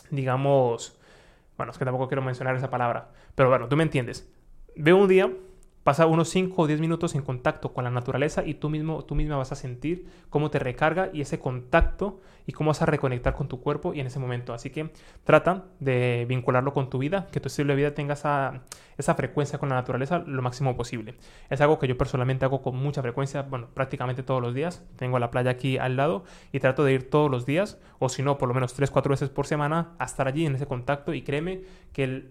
digamos, 0.09 0.97
bueno, 1.55 1.71
es 1.71 1.77
que 1.77 1.85
tampoco 1.85 2.07
quiero 2.07 2.21
mencionar 2.21 2.55
esa 2.55 2.69
palabra, 2.69 3.09
pero 3.35 3.49
bueno, 3.49 3.67
tú 3.67 3.75
me 3.75 3.83
entiendes. 3.83 4.27
Veo 4.75 4.97
un 4.97 5.07
día 5.07 5.31
Pasa 5.87 6.05
unos 6.05 6.27
5 6.31 6.61
o 6.61 6.67
10 6.67 6.81
minutos 6.81 7.15
en 7.15 7.21
contacto 7.21 7.71
con 7.71 7.85
la 7.85 7.89
naturaleza 7.89 8.45
y 8.45 8.55
tú 8.55 8.69
mismo, 8.69 9.05
tú 9.05 9.15
misma 9.15 9.37
vas 9.37 9.53
a 9.53 9.55
sentir 9.55 10.05
cómo 10.29 10.51
te 10.51 10.59
recarga 10.59 11.09
y 11.13 11.21
ese 11.21 11.39
contacto 11.39 12.19
y 12.45 12.51
cómo 12.51 12.71
vas 12.71 12.81
a 12.81 12.85
reconectar 12.85 13.35
con 13.35 13.47
tu 13.47 13.61
cuerpo 13.61 13.93
y 13.93 14.01
en 14.01 14.07
ese 14.07 14.19
momento. 14.19 14.53
Así 14.53 14.69
que 14.69 14.91
trata 15.23 15.63
de 15.79 16.25
vincularlo 16.27 16.73
con 16.73 16.89
tu 16.89 16.97
vida, 16.97 17.27
que 17.31 17.39
tu 17.39 17.47
estilo 17.47 17.69
de 17.69 17.77
vida 17.77 17.93
tenga 17.93 18.15
esa, 18.15 18.63
esa 18.97 19.15
frecuencia 19.15 19.59
con 19.59 19.69
la 19.69 19.75
naturaleza 19.75 20.19
lo 20.19 20.41
máximo 20.41 20.75
posible. 20.75 21.15
Es 21.49 21.61
algo 21.61 21.79
que 21.79 21.87
yo 21.87 21.97
personalmente 21.97 22.43
hago 22.43 22.61
con 22.61 22.75
mucha 22.75 23.01
frecuencia, 23.01 23.43
bueno, 23.43 23.69
prácticamente 23.73 24.23
todos 24.23 24.41
los 24.41 24.53
días. 24.53 24.83
Tengo 24.97 25.19
la 25.19 25.31
playa 25.31 25.51
aquí 25.51 25.77
al 25.77 25.95
lado 25.95 26.25
y 26.51 26.59
trato 26.59 26.83
de 26.83 26.91
ir 26.91 27.09
todos 27.09 27.31
los 27.31 27.45
días, 27.45 27.79
o 27.99 28.09
si 28.09 28.23
no, 28.23 28.37
por 28.37 28.49
lo 28.49 28.53
menos 28.53 28.73
3, 28.73 28.91
4 28.91 29.09
veces 29.09 29.29
por 29.29 29.47
semana, 29.47 29.93
a 29.99 30.03
estar 30.03 30.27
allí 30.27 30.45
en 30.45 30.55
ese 30.55 30.65
contacto 30.65 31.13
y 31.13 31.21
créeme 31.21 31.61
que 31.93 32.25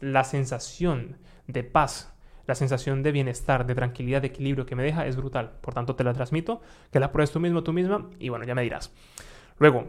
la 0.00 0.24
sensación 0.24 1.16
de 1.46 1.62
paz 1.62 2.17
la 2.48 2.54
sensación 2.54 3.02
de 3.02 3.12
bienestar, 3.12 3.66
de 3.66 3.74
tranquilidad, 3.74 4.22
de 4.22 4.28
equilibrio 4.28 4.64
que 4.64 4.74
me 4.74 4.82
deja 4.82 5.06
es 5.06 5.16
brutal. 5.16 5.52
Por 5.60 5.74
tanto, 5.74 5.94
te 5.94 6.02
la 6.02 6.14
transmito, 6.14 6.62
que 6.90 6.98
la 6.98 7.12
pruebes 7.12 7.30
tú 7.30 7.40
mismo, 7.40 7.62
tú 7.62 7.74
misma, 7.74 8.08
y 8.18 8.30
bueno, 8.30 8.46
ya 8.46 8.54
me 8.54 8.62
dirás. 8.62 8.90
Luego, 9.58 9.84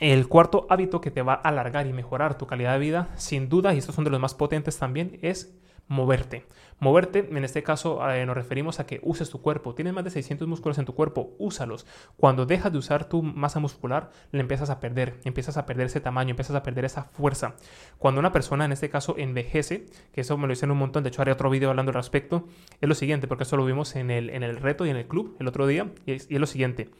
el 0.00 0.26
cuarto 0.26 0.66
hábito 0.68 1.00
que 1.00 1.12
te 1.12 1.22
va 1.22 1.34
a 1.34 1.48
alargar 1.48 1.86
y 1.86 1.92
mejorar 1.92 2.36
tu 2.36 2.48
calidad 2.48 2.72
de 2.72 2.80
vida, 2.80 3.08
sin 3.14 3.48
duda, 3.48 3.72
y 3.74 3.78
estos 3.78 3.94
son 3.94 4.02
de 4.02 4.10
los 4.10 4.18
más 4.18 4.34
potentes 4.34 4.76
también, 4.76 5.20
es 5.22 5.56
moverte. 5.88 6.46
Moverte, 6.78 7.28
en 7.30 7.44
este 7.44 7.62
caso 7.62 8.06
eh, 8.10 8.26
nos 8.26 8.36
referimos 8.36 8.80
a 8.80 8.86
que 8.86 9.00
uses 9.02 9.30
tu 9.30 9.40
cuerpo. 9.40 9.74
Tienes 9.74 9.92
más 9.94 10.04
de 10.04 10.10
600 10.10 10.48
músculos 10.48 10.78
en 10.78 10.84
tu 10.84 10.94
cuerpo, 10.94 11.34
úsalos. 11.38 11.86
Cuando 12.16 12.46
dejas 12.46 12.72
de 12.72 12.78
usar 12.78 13.08
tu 13.08 13.22
masa 13.22 13.60
muscular, 13.60 14.10
le 14.32 14.40
empiezas 14.40 14.70
a 14.70 14.80
perder, 14.80 15.20
empiezas 15.24 15.56
a 15.56 15.66
perder 15.66 15.86
ese 15.86 16.00
tamaño, 16.00 16.30
empiezas 16.30 16.56
a 16.56 16.62
perder 16.62 16.84
esa 16.84 17.04
fuerza. 17.04 17.56
Cuando 17.98 18.18
una 18.18 18.32
persona, 18.32 18.64
en 18.64 18.72
este 18.72 18.90
caso, 18.90 19.14
envejece, 19.18 19.86
que 20.12 20.22
eso 20.22 20.36
me 20.36 20.48
lo 20.48 20.54
en 20.54 20.70
un 20.70 20.78
montón, 20.78 21.02
de 21.02 21.08
hecho 21.08 21.20
haré 21.20 21.32
otro 21.32 21.50
vídeo 21.50 21.68
hablando 21.68 21.90
al 21.90 21.94
respecto, 21.94 22.46
es 22.80 22.88
lo 22.88 22.94
siguiente, 22.94 23.26
porque 23.26 23.42
eso 23.42 23.56
lo 23.56 23.64
vimos 23.64 23.96
en 23.96 24.10
el, 24.10 24.30
en 24.30 24.42
el 24.44 24.56
reto 24.56 24.86
y 24.86 24.90
en 24.90 24.96
el 24.96 25.06
club 25.06 25.36
el 25.40 25.48
otro 25.48 25.66
día, 25.66 25.90
y 26.06 26.12
es 26.12 26.30
lo 26.30 26.46
siguiente. 26.46 26.90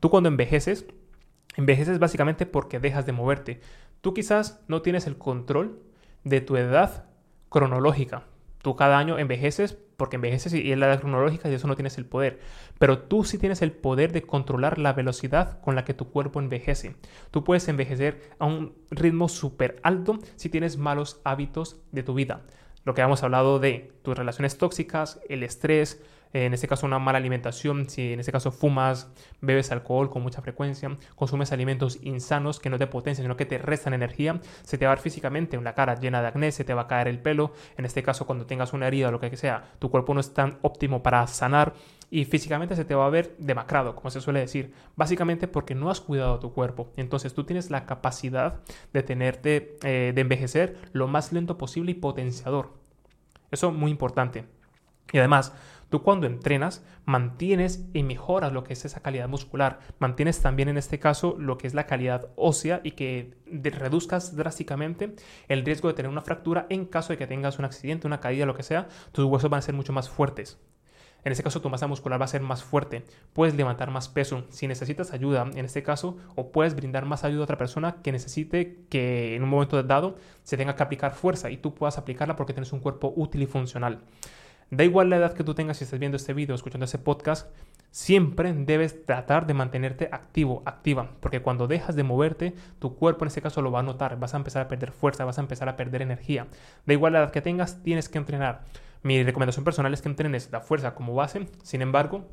Tú 0.00 0.10
cuando 0.10 0.28
envejeces, 0.28 0.86
envejeces 1.56 1.98
básicamente 1.98 2.46
porque 2.46 2.80
dejas 2.80 3.06
de 3.06 3.12
moverte. 3.12 3.60
Tú 4.00 4.14
quizás 4.14 4.60
no 4.66 4.82
tienes 4.82 5.06
el 5.06 5.18
control 5.18 5.78
de 6.24 6.40
tu 6.40 6.56
edad 6.56 7.04
cronológica, 7.48 8.24
Tú 8.62 8.76
cada 8.76 8.98
año 8.98 9.18
envejeces 9.18 9.76
porque 9.96 10.16
envejeces 10.16 10.54
y 10.54 10.72
es 10.72 10.78
la 10.78 10.86
edad 10.86 11.00
cronológica 11.00 11.48
y 11.48 11.54
eso 11.54 11.68
no 11.68 11.76
tienes 11.76 11.98
el 11.98 12.06
poder. 12.06 12.40
Pero 12.78 12.98
tú 12.98 13.24
sí 13.24 13.38
tienes 13.38 13.62
el 13.62 13.72
poder 13.72 14.12
de 14.12 14.22
controlar 14.22 14.78
la 14.78 14.92
velocidad 14.92 15.60
con 15.60 15.76
la 15.76 15.84
que 15.84 15.94
tu 15.94 16.10
cuerpo 16.10 16.40
envejece. 16.40 16.96
Tú 17.30 17.44
puedes 17.44 17.68
envejecer 17.68 18.30
a 18.38 18.46
un 18.46 18.74
ritmo 18.90 19.28
súper 19.28 19.78
alto 19.82 20.18
si 20.36 20.48
tienes 20.48 20.76
malos 20.76 21.20
hábitos 21.24 21.76
de 21.92 22.02
tu 22.02 22.14
vida. 22.14 22.42
Lo 22.84 22.94
que 22.94 23.02
hemos 23.02 23.22
hablado 23.22 23.60
de 23.60 23.92
tus 24.02 24.16
relaciones 24.16 24.58
tóxicas, 24.58 25.20
el 25.28 25.44
estrés, 25.44 26.02
en 26.32 26.54
este 26.54 26.68
caso 26.68 26.86
una 26.86 26.98
mala 26.98 27.18
alimentación, 27.18 27.88
si 27.88 28.12
en 28.12 28.20
este 28.20 28.32
caso 28.32 28.50
fumas, 28.50 29.10
bebes 29.40 29.70
alcohol 29.72 30.10
con 30.10 30.22
mucha 30.22 30.40
frecuencia, 30.42 30.96
consumes 31.14 31.52
alimentos 31.52 31.98
insanos 32.02 32.60
que 32.60 32.70
no 32.70 32.78
te 32.78 32.86
potencian, 32.86 33.24
sino 33.24 33.36
que 33.36 33.46
te 33.46 33.58
restan 33.58 33.94
energía, 33.94 34.40
se 34.62 34.78
te 34.78 34.86
va 34.86 34.92
a 34.92 34.94
ver 34.94 35.02
físicamente 35.02 35.58
una 35.58 35.74
cara 35.74 35.98
llena 35.98 36.22
de 36.22 36.28
acné, 36.28 36.52
se 36.52 36.64
te 36.64 36.74
va 36.74 36.82
a 36.82 36.86
caer 36.86 37.08
el 37.08 37.18
pelo, 37.18 37.52
en 37.76 37.84
este 37.84 38.02
caso 38.02 38.26
cuando 38.26 38.46
tengas 38.46 38.72
una 38.72 38.86
herida 38.88 39.08
o 39.08 39.10
lo 39.12 39.20
que 39.20 39.36
sea, 39.36 39.72
tu 39.78 39.90
cuerpo 39.90 40.14
no 40.14 40.20
es 40.20 40.32
tan 40.32 40.58
óptimo 40.62 41.02
para 41.02 41.26
sanar 41.26 41.74
y 42.10 42.26
físicamente 42.26 42.76
se 42.76 42.84
te 42.84 42.94
va 42.94 43.06
a 43.06 43.10
ver 43.10 43.34
demacrado, 43.38 43.96
como 43.96 44.10
se 44.10 44.20
suele 44.20 44.40
decir, 44.40 44.74
básicamente 44.96 45.48
porque 45.48 45.74
no 45.74 45.90
has 45.90 46.02
cuidado 46.02 46.38
tu 46.38 46.52
cuerpo. 46.52 46.92
Entonces 46.96 47.32
tú 47.32 47.44
tienes 47.44 47.70
la 47.70 47.86
capacidad 47.86 48.60
de 48.92 49.02
tenerte, 49.02 49.78
eh, 49.82 50.12
de 50.14 50.20
envejecer 50.20 50.76
lo 50.92 51.08
más 51.08 51.32
lento 51.32 51.56
posible 51.56 51.92
y 51.92 51.94
potenciador. 51.94 52.74
Eso 53.50 53.68
es 53.68 53.74
muy 53.74 53.90
importante. 53.90 54.44
Y 55.10 55.18
además, 55.18 55.54
Tú 55.92 56.02
cuando 56.02 56.26
entrenas 56.26 56.82
mantienes 57.04 57.84
y 57.92 58.02
mejoras 58.02 58.50
lo 58.50 58.64
que 58.64 58.72
es 58.72 58.86
esa 58.86 59.02
calidad 59.02 59.28
muscular, 59.28 59.80
mantienes 59.98 60.40
también 60.40 60.70
en 60.70 60.78
este 60.78 60.98
caso 60.98 61.36
lo 61.38 61.58
que 61.58 61.66
es 61.66 61.74
la 61.74 61.84
calidad 61.84 62.30
ósea 62.34 62.80
y 62.82 62.92
que 62.92 63.34
reduzcas 63.44 64.34
drásticamente 64.34 65.14
el 65.48 65.66
riesgo 65.66 65.88
de 65.88 65.94
tener 65.94 66.10
una 66.10 66.22
fractura 66.22 66.64
en 66.70 66.86
caso 66.86 67.12
de 67.12 67.18
que 67.18 67.26
tengas 67.26 67.58
un 67.58 67.66
accidente, 67.66 68.06
una 68.06 68.20
caída, 68.20 68.46
lo 68.46 68.54
que 68.54 68.62
sea, 68.62 68.88
tus 69.12 69.26
huesos 69.26 69.50
van 69.50 69.58
a 69.58 69.62
ser 69.62 69.74
mucho 69.74 69.92
más 69.92 70.08
fuertes. 70.08 70.58
En 71.24 71.32
este 71.32 71.44
caso 71.44 71.60
tu 71.60 71.68
masa 71.68 71.86
muscular 71.86 72.18
va 72.18 72.24
a 72.24 72.28
ser 72.28 72.40
más 72.40 72.64
fuerte, 72.64 73.04
puedes 73.34 73.54
levantar 73.54 73.90
más 73.90 74.08
peso. 74.08 74.46
Si 74.48 74.66
necesitas 74.66 75.12
ayuda, 75.12 75.42
en 75.54 75.66
este 75.66 75.82
caso, 75.82 76.16
o 76.36 76.52
puedes 76.52 76.74
brindar 76.74 77.04
más 77.04 77.22
ayuda 77.22 77.42
a 77.42 77.44
otra 77.44 77.58
persona 77.58 77.96
que 78.02 78.12
necesite 78.12 78.86
que 78.88 79.36
en 79.36 79.42
un 79.42 79.50
momento 79.50 79.82
dado 79.82 80.16
se 80.42 80.56
tenga 80.56 80.74
que 80.74 80.82
aplicar 80.84 81.12
fuerza 81.12 81.50
y 81.50 81.58
tú 81.58 81.74
puedas 81.74 81.98
aplicarla 81.98 82.34
porque 82.34 82.54
tienes 82.54 82.72
un 82.72 82.80
cuerpo 82.80 83.12
útil 83.14 83.42
y 83.42 83.46
funcional. 83.46 84.00
Da 84.70 84.84
igual 84.84 85.10
la 85.10 85.16
edad 85.16 85.34
que 85.34 85.44
tú 85.44 85.54
tengas 85.54 85.78
si 85.78 85.84
estás 85.84 85.98
viendo 85.98 86.16
este 86.16 86.32
video, 86.32 86.54
escuchando 86.54 86.84
este 86.84 86.98
podcast, 86.98 87.50
siempre 87.90 88.52
debes 88.52 89.04
tratar 89.04 89.46
de 89.46 89.54
mantenerte 89.54 90.08
activo, 90.10 90.62
activa, 90.64 91.10
porque 91.20 91.42
cuando 91.42 91.66
dejas 91.66 91.94
de 91.94 92.02
moverte, 92.02 92.54
tu 92.78 92.96
cuerpo 92.96 93.24
en 93.24 93.28
este 93.28 93.42
caso 93.42 93.60
lo 93.62 93.70
va 93.70 93.80
a 93.80 93.82
notar, 93.82 94.18
vas 94.18 94.34
a 94.34 94.38
empezar 94.38 94.62
a 94.62 94.68
perder 94.68 94.92
fuerza, 94.92 95.24
vas 95.24 95.38
a 95.38 95.42
empezar 95.42 95.68
a 95.68 95.76
perder 95.76 96.02
energía. 96.02 96.46
Da 96.86 96.94
igual 96.94 97.12
la 97.12 97.20
edad 97.20 97.30
que 97.30 97.42
tengas, 97.42 97.82
tienes 97.82 98.08
que 98.08 98.18
entrenar. 98.18 98.62
Mi 99.02 99.22
recomendación 99.22 99.64
personal 99.64 99.92
es 99.92 100.00
que 100.00 100.08
entrenes 100.08 100.48
la 100.52 100.60
fuerza 100.60 100.94
como 100.94 101.14
base, 101.14 101.48
sin 101.62 101.82
embargo, 101.82 102.28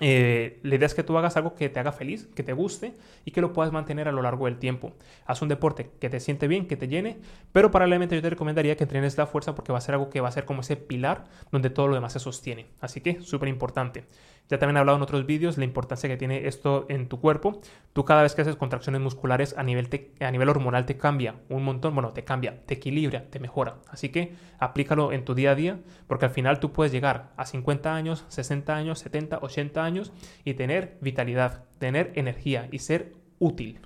eh, 0.00 0.58
la 0.62 0.74
idea 0.74 0.86
es 0.86 0.94
que 0.94 1.02
tú 1.02 1.16
hagas 1.18 1.36
algo 1.36 1.54
que 1.54 1.68
te 1.68 1.78
haga 1.78 1.92
feliz, 1.92 2.26
que 2.34 2.42
te 2.42 2.54
guste 2.54 2.94
y 3.24 3.30
que 3.30 3.40
lo 3.40 3.52
puedas 3.52 3.72
mantener 3.72 4.08
a 4.08 4.12
lo 4.12 4.22
largo 4.22 4.46
del 4.46 4.58
tiempo. 4.58 4.92
Haz 5.26 5.42
un 5.42 5.48
deporte 5.48 5.90
que 6.00 6.08
te 6.08 6.20
siente 6.20 6.48
bien, 6.48 6.66
que 6.66 6.76
te 6.76 6.88
llene, 6.88 7.18
pero 7.52 7.70
paralelamente 7.70 8.16
yo 8.16 8.22
te 8.22 8.30
recomendaría 8.30 8.76
que 8.76 8.84
entrenes 8.84 9.18
la 9.18 9.26
fuerza 9.26 9.54
porque 9.54 9.72
va 9.72 9.78
a 9.78 9.82
ser 9.82 9.94
algo 9.94 10.08
que 10.08 10.20
va 10.20 10.28
a 10.28 10.32
ser 10.32 10.46
como 10.46 10.62
ese 10.62 10.76
pilar 10.76 11.24
donde 11.52 11.70
todo 11.70 11.88
lo 11.88 11.94
demás 11.94 12.14
se 12.14 12.18
sostiene. 12.18 12.66
Así 12.80 13.00
que 13.00 13.20
súper 13.20 13.48
importante. 13.48 14.04
Ya 14.50 14.58
también 14.58 14.76
he 14.76 14.80
hablado 14.80 14.96
en 14.96 15.02
otros 15.02 15.26
vídeos 15.26 15.58
la 15.58 15.64
importancia 15.64 16.08
que 16.08 16.16
tiene 16.16 16.48
esto 16.48 16.84
en 16.88 17.08
tu 17.08 17.20
cuerpo. 17.20 17.60
Tú 17.92 18.04
cada 18.04 18.22
vez 18.22 18.34
que 18.34 18.42
haces 18.42 18.56
contracciones 18.56 19.00
musculares 19.00 19.54
a 19.56 19.62
nivel, 19.62 19.88
a 20.18 20.30
nivel 20.32 20.48
hormonal 20.48 20.86
te 20.86 20.96
cambia 20.96 21.36
un 21.48 21.62
montón. 21.62 21.94
Bueno, 21.94 22.12
te 22.12 22.24
cambia, 22.24 22.60
te 22.66 22.74
equilibra, 22.74 23.30
te 23.30 23.38
mejora. 23.38 23.76
Así 23.88 24.08
que 24.08 24.34
aplícalo 24.58 25.12
en 25.12 25.24
tu 25.24 25.36
día 25.36 25.52
a 25.52 25.54
día 25.54 25.78
porque 26.08 26.24
al 26.24 26.32
final 26.32 26.58
tú 26.58 26.72
puedes 26.72 26.90
llegar 26.90 27.30
a 27.36 27.46
50 27.46 27.94
años, 27.94 28.24
60 28.26 28.74
años, 28.74 28.98
70, 28.98 29.38
80 29.40 29.84
años 29.84 30.12
y 30.44 30.54
tener 30.54 30.98
vitalidad, 31.00 31.64
tener 31.78 32.10
energía 32.16 32.68
y 32.72 32.80
ser 32.80 33.12
útil. 33.38 33.80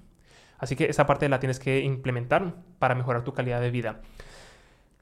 Así 0.56 0.76
que 0.76 0.86
esa 0.86 1.06
parte 1.06 1.28
la 1.28 1.40
tienes 1.40 1.58
que 1.58 1.80
implementar 1.80 2.54
para 2.78 2.94
mejorar 2.94 3.22
tu 3.22 3.34
calidad 3.34 3.60
de 3.60 3.70
vida. 3.70 4.00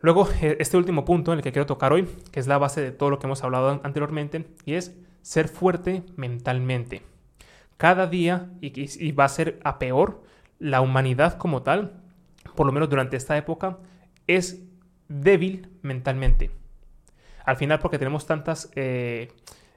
Luego, 0.00 0.28
e, 0.40 0.56
este 0.58 0.76
último 0.76 1.04
punto 1.04 1.32
en 1.32 1.38
el 1.38 1.44
que 1.44 1.52
quiero 1.52 1.66
tocar 1.66 1.92
hoy, 1.92 2.08
que 2.32 2.40
es 2.40 2.48
la 2.48 2.58
base 2.58 2.80
de 2.80 2.90
todo 2.90 3.10
lo 3.10 3.20
que 3.20 3.28
hemos 3.28 3.44
hablado 3.44 3.80
anteriormente, 3.84 4.44
y 4.64 4.74
es 4.74 4.96
ser 5.22 5.48
fuerte 5.48 6.02
mentalmente. 6.16 7.02
Cada 7.76 8.06
día, 8.06 8.50
y, 8.60 9.12
va 9.12 9.24
a 9.24 9.28
ser 9.28 9.58
a 9.64 9.78
peor, 9.78 10.22
la 10.58 10.80
humanidad 10.80 11.38
como 11.38 11.62
tal, 11.62 12.00
por 12.54 12.66
lo 12.66 12.72
menos 12.72 12.88
durante 12.88 13.16
esta 13.16 13.36
época, 13.36 13.78
es 14.26 14.62
débil 15.08 15.68
mentalmente. 15.82 16.50
Al 17.44 17.56
final, 17.56 17.80
porque 17.80 17.98
tenemos 17.98 18.26
tantas 18.26 18.70
eh, 18.76 19.32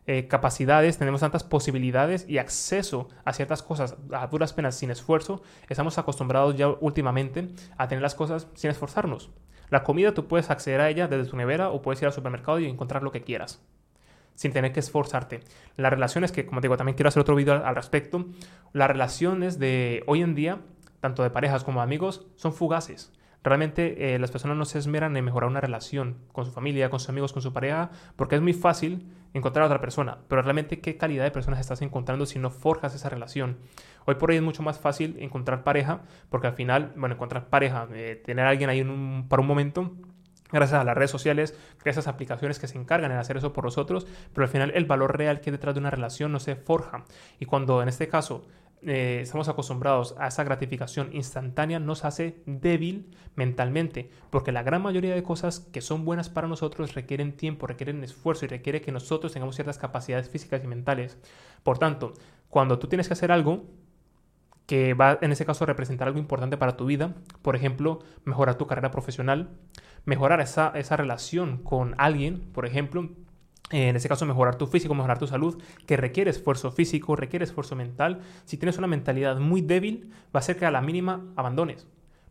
eh, 0.06 0.28
capacidades, 0.28 1.00
tenemos 1.00 1.22
tantas 1.22 1.44
posibilidades 1.44 2.30
y 2.30 2.38
acceso 2.38 3.10
a 3.24 3.34
ciertas 3.34 3.64
cosas 3.64 3.96
a 4.12 4.28
duras 4.28 4.54
penas 4.54 4.76
sin 4.76 4.92
esfuerzo, 4.92 5.42
estamos 5.68 5.98
acostumbrados 5.98 6.56
ya 6.56 6.68
últimamente 6.70 7.50
a 7.76 7.88
tener 7.88 8.04
las 8.04 8.14
cosas 8.14 8.48
sin 8.54 8.70
esforzarnos. 8.70 9.32
La 9.72 9.84
comida 9.84 10.14
tú 10.14 10.28
puedes 10.28 10.52
acceder 10.52 10.80
a 10.80 10.90
ella 10.92 11.08
desde 11.08 11.28
tu 11.28 11.38
nevera 11.38 11.70
o 11.70 11.82
puedes 11.82 12.00
ir 12.04 12.06
al 12.06 12.14
supermercado 12.14 12.60
y 12.60 12.70
encontrar 12.70 13.02
lo 13.02 13.12
que 13.12 13.24
quieras 13.24 13.66
sin 14.36 14.52
tener 14.52 14.72
que 14.72 14.80
esforzarte. 14.80 15.42
Las 15.78 15.92
relaciones, 15.92 16.32
que 16.32 16.46
como 16.46 16.62
digo, 16.62 16.78
también 16.78 16.96
quiero 16.96 17.08
hacer 17.08 17.22
otro 17.22 17.36
video 17.36 17.66
al, 17.66 17.76
respecto, 17.76 18.26
las 18.74 18.88
relaciones 18.88 19.58
de 19.60 20.04
hoy 20.08 20.22
en 20.22 20.36
día, 20.36 20.60
tanto 21.00 21.24
de 21.24 21.30
parejas 21.30 21.64
como 21.64 21.80
de 21.80 21.84
amigos, 21.84 22.28
son 22.36 22.54
fugaces. 22.54 23.12
Realmente 23.44 24.16
eh, 24.16 24.20
las 24.20 24.32
personas 24.32 24.58
no 24.58 24.66
se 24.66 24.80
esmeran 24.80 25.16
en 25.16 25.24
mejorar 25.24 25.50
una 25.50 25.62
relación 25.62 26.18
con 26.32 26.46
su 26.46 26.52
familia, 26.52 26.90
con 26.90 27.00
sus 27.00 27.10
amigos, 27.10 27.32
con 27.32 27.44
su 27.44 27.54
pareja, 27.54 27.92
porque 28.16 28.36
es 28.36 28.42
muy 28.42 28.54
fácil 28.54 29.06
encontrar 29.36 29.64
a 29.64 29.66
otra 29.68 29.82
persona, 29.82 30.18
pero 30.28 30.42
realmente 30.42 30.80
qué 30.80 30.98
calidad 30.98 31.26
de 31.26 31.30
personas 31.30 31.60
estás 31.60 31.84
encontrando 31.84 32.26
si 32.26 32.40
no 32.40 32.50
forjas 32.50 32.96
esa 32.96 33.08
relación. 33.08 33.58
Hoy 34.06 34.16
por 34.16 34.32
hoy 34.32 34.38
es 34.38 34.42
mucho 34.42 34.64
más 34.64 34.80
fácil 34.80 35.18
encontrar 35.20 35.64
pareja, 35.64 36.02
porque 36.30 36.48
al 36.48 36.54
final, 36.54 36.92
bueno, 36.96 37.14
encontrar 37.16 37.50
pareja, 37.50 37.88
eh, 37.94 38.20
tener 38.26 38.46
a 38.46 38.50
alguien 38.50 38.70
ahí 38.72 38.82
para 39.28 39.42
un 39.42 39.48
momento, 39.48 39.92
gracias 40.60 40.82
a 40.82 40.84
las 40.84 40.96
redes 40.96 41.12
sociales, 41.12 41.58
gracias 41.84 42.08
a 42.08 42.12
aplicaciones 42.12 42.60
que 42.60 42.68
se 42.68 42.78
encargan 42.78 43.12
en 43.12 43.18
hacer 43.18 43.38
eso 43.38 43.54
por 43.54 43.64
nosotros, 43.64 44.08
pero 44.34 44.46
al 44.46 44.52
final 44.52 44.72
el 44.76 44.86
valor 44.86 45.18
real 45.18 45.42
que 45.42 45.50
hay 45.50 45.52
detrás 45.52 45.76
de 45.76 45.80
una 45.80 45.92
relación 45.92 46.32
no 46.32 46.40
se 46.40 46.56
forja. 46.56 47.06
Y 47.40 47.46
cuando 47.46 47.82
en 47.82 47.90
este 47.90 48.08
caso 48.08 48.46
eh, 48.88 49.20
estamos 49.22 49.50
acostumbrados 49.50 50.16
a 50.20 50.28
esa 50.28 50.44
gratificación 50.44 51.10
instantánea, 51.14 51.80
nos 51.80 52.06
hace 52.06 52.44
débil 52.46 53.16
mentalmente, 53.36 54.12
porque 54.30 54.52
la 54.52 54.62
gran 54.62 54.82
mayoría 54.84 55.16
de 55.16 55.24
cosas 55.24 55.60
que 55.60 55.82
son 55.82 56.06
buenas 56.06 56.30
para 56.30 56.48
nosotros 56.48 56.94
requieren 56.94 57.36
tiempo, 57.36 57.66
requieren 57.66 58.04
esfuerzo 58.04 58.46
y 58.46 58.48
requiere 58.48 58.82
que 58.82 58.92
nosotros 58.92 59.34
tengamos 59.34 59.56
ciertas 59.56 59.80
capacidades 59.80 60.30
físicas 60.30 60.64
y 60.64 60.68
mentales. 60.68 61.18
Por 61.64 61.80
tanto, 61.80 62.14
cuando 62.50 62.78
tú 62.78 62.88
tienes 62.88 63.08
que 63.08 63.14
hacer 63.14 63.32
algo, 63.32 63.66
que 64.66 64.94
va 64.94 65.18
en 65.22 65.32
ese 65.32 65.46
caso 65.46 65.64
a 65.64 65.68
representar 65.68 66.08
algo 66.08 66.20
importante 66.20 66.58
para 66.58 66.78
tu 66.78 66.86
vida, 66.86 67.14
por 67.42 67.56
ejemplo, 67.56 68.00
mejorar 68.24 68.56
tu 68.56 68.68
carrera 68.68 68.92
profesional, 68.92 69.50
mejorar 70.06 70.42
esa, 70.42 70.72
esa 70.76 70.98
relación 70.98 71.58
con 71.58 71.96
alguien, 71.98 72.42
por 72.54 72.66
ejemplo, 72.66 73.10
en 73.72 73.96
ese 73.96 74.08
caso 74.08 74.26
mejorar 74.26 74.58
tu 74.58 74.68
físico, 74.68 74.94
mejorar 74.94 75.18
tu 75.18 75.28
salud, 75.28 75.62
que 75.88 75.98
requiere 75.98 76.30
esfuerzo 76.30 76.72
físico, 76.72 77.16
requiere 77.16 77.46
esfuerzo 77.46 77.76
mental. 77.76 78.22
Si 78.46 78.58
tienes 78.58 78.78
una 78.78 78.88
mentalidad 78.88 79.40
muy 79.40 79.62
débil, 79.62 80.12
va 80.36 80.40
a 80.40 80.44
ser 80.44 80.58
que 80.58 80.66
a 80.66 80.72
la 80.72 80.82
mínima 80.82 81.26
abandones. 81.36 81.88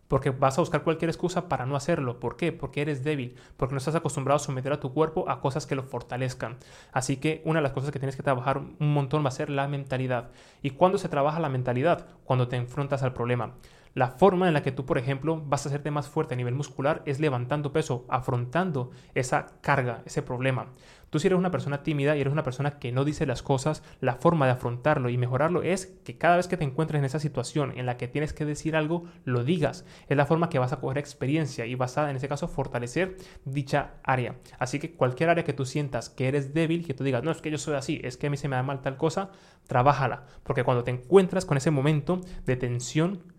Porque 0.09 0.31
vas 0.31 0.59
a 0.59 0.61
buscar 0.61 0.83
cualquier 0.83 1.09
excusa 1.09 1.49
para 1.49 1.67
no 1.67 1.77
hacerlo. 1.77 2.21
¿Por 2.21 2.37
qué? 2.37 2.53
Porque 2.53 2.83
eres 2.83 3.05
débil, 3.05 3.37
porque 3.57 3.75
no 3.75 3.79
estás 3.79 3.95
acostumbrado 3.95 4.37
a 4.37 4.41
someter 4.41 4.73
a 4.73 4.81
tu 4.81 4.93
cuerpo 4.93 5.29
a 5.29 5.41
cosas 5.41 5.67
que 5.67 5.75
lo 5.75 5.83
fortalezcan. 5.83 6.59
Así 6.93 7.17
que 7.17 7.43
una 7.45 7.59
de 7.59 7.63
las 7.63 7.73
cosas 7.73 7.91
que 7.91 7.99
tienes 7.99 8.17
que 8.17 8.23
trabajar 8.23 8.59
un 8.59 8.93
montón 8.93 9.25
va 9.25 9.29
a 9.29 9.33
ser 9.33 9.51
la 9.51 9.69
mentalidad. 9.69 10.31
¿Y 10.63 10.71
cuándo 10.71 10.99
se 10.99 11.09
trabaja 11.09 11.41
la 11.41 11.49
mentalidad? 11.49 12.07
Cuando 12.25 12.49
te 12.49 12.57
enfrentas 12.57 13.03
al 13.03 13.15
problema. 13.15 13.55
La 13.95 14.09
forma 14.09 14.49
en 14.49 14.55
la 14.55 14.63
que 14.63 14.73
tú, 14.73 14.85
por 14.85 14.99
ejemplo, 14.99 15.41
vas 15.47 15.65
a 15.65 15.69
hacerte 15.69 15.93
más 15.93 16.09
fuerte 16.09 16.35
a 16.35 16.37
nivel 16.37 16.55
muscular 16.55 17.03
es 17.07 17.21
levantando 17.21 17.73
peso, 17.73 18.05
afrontando 18.09 18.91
esa 19.15 19.47
carga, 19.61 20.03
ese 20.05 20.21
problema. 20.21 20.73
Tú 21.11 21.21
si 21.21 21.29
eres 21.29 21.39
una 21.39 21.53
persona 21.53 21.85
tímida 21.85 22.17
y 22.17 22.21
eres 22.21 22.33
una 22.33 22.43
persona 22.43 22.81
que 22.81 22.91
no 22.91 23.05
dice 23.05 23.25
las 23.25 23.41
cosas, 23.41 23.85
la 24.01 24.17
forma 24.17 24.47
de 24.47 24.53
afrontarlo 24.53 25.11
y 25.11 25.17
mejorarlo 25.17 25.63
es 25.63 25.87
que 26.05 26.19
cada 26.19 26.35
vez 26.35 26.49
que 26.49 26.57
te 26.57 26.65
encuentres 26.65 26.99
en 26.99 27.05
esa 27.05 27.21
situación 27.21 27.73
en 27.77 27.87
la 27.87 27.97
que 27.97 28.09
tienes 28.09 28.33
que 28.33 28.45
decir 28.45 28.75
algo, 28.75 29.05
lo 29.25 29.45
digas. 29.45 29.87
Es 30.09 30.17
la 30.17 30.27
forma 30.27 30.49
que 30.49 30.59
vas 30.59 30.73
a 30.73 30.81
coger 30.81 30.99
experiencia 30.99 31.67
y 31.67 31.77
vas 31.77 31.97
a, 31.99 32.11
en 32.11 32.17
ese 32.17 32.27
caso, 32.27 32.49
fortalecer 32.49 33.17
dicha 33.45 33.93
área. 34.03 34.41
Así 34.59 34.81
que 34.81 34.95
cualquier 34.97 35.31
área 35.31 35.45
que 35.45 35.53
tú 35.53 35.65
sientas 35.67 36.11
que 36.11 36.27
eres 36.27 36.53
débil, 36.53 36.85
que 36.85 36.95
tú 36.95 37.05
digas, 37.05 37.23
no, 37.23 37.31
es 37.31 37.41
que 37.41 37.53
yo 37.53 37.59
soy 37.59 37.77
así, 37.77 38.01
es 38.03 38.17
que 38.17 38.27
a 38.27 38.31
mí 38.31 38.37
se 38.37 38.49
me 38.49 38.57
da 38.57 38.65
mal 38.65 38.81
tal 38.81 38.97
cosa, 38.97 39.31
trabájala. 39.69 40.25
Porque 40.43 40.65
cuando 40.65 40.83
te 40.83 40.91
encuentras 40.91 41.45
con 41.45 41.57
ese 41.57 41.71
momento 41.71 42.23
de 42.45 42.57
tensión, 42.57 43.34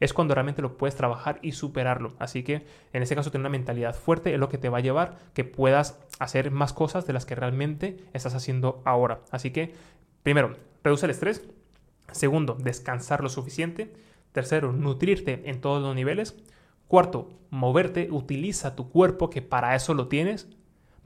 es 0.00 0.14
cuando 0.14 0.34
realmente 0.34 0.62
lo 0.62 0.76
puedes 0.76 0.96
trabajar 0.96 1.38
y 1.42 1.52
superarlo. 1.52 2.14
Así 2.18 2.42
que 2.42 2.66
en 2.92 3.02
ese 3.02 3.14
caso 3.14 3.30
tener 3.30 3.42
una 3.42 3.50
mentalidad 3.50 3.94
fuerte 3.94 4.32
es 4.32 4.40
lo 4.40 4.48
que 4.48 4.58
te 4.58 4.70
va 4.70 4.78
a 4.78 4.82
llevar 4.82 5.18
que 5.34 5.44
puedas 5.44 6.00
hacer 6.18 6.50
más 6.50 6.72
cosas 6.72 7.06
de 7.06 7.12
las 7.12 7.26
que 7.26 7.34
realmente 7.34 7.98
estás 8.14 8.34
haciendo 8.34 8.82
ahora. 8.84 9.20
Así 9.30 9.50
que, 9.50 9.74
primero, 10.22 10.56
reduce 10.82 11.06
el 11.06 11.10
estrés. 11.10 11.46
Segundo, 12.12 12.56
descansar 12.58 13.22
lo 13.22 13.28
suficiente. 13.28 13.92
Tercero, 14.32 14.72
nutrirte 14.72 15.42
en 15.44 15.60
todos 15.60 15.82
los 15.82 15.94
niveles. 15.94 16.34
Cuarto, 16.88 17.28
moverte, 17.50 18.08
utiliza 18.10 18.74
tu 18.74 18.90
cuerpo 18.90 19.28
que 19.30 19.42
para 19.42 19.74
eso 19.74 19.92
lo 19.94 20.08
tienes. 20.08 20.48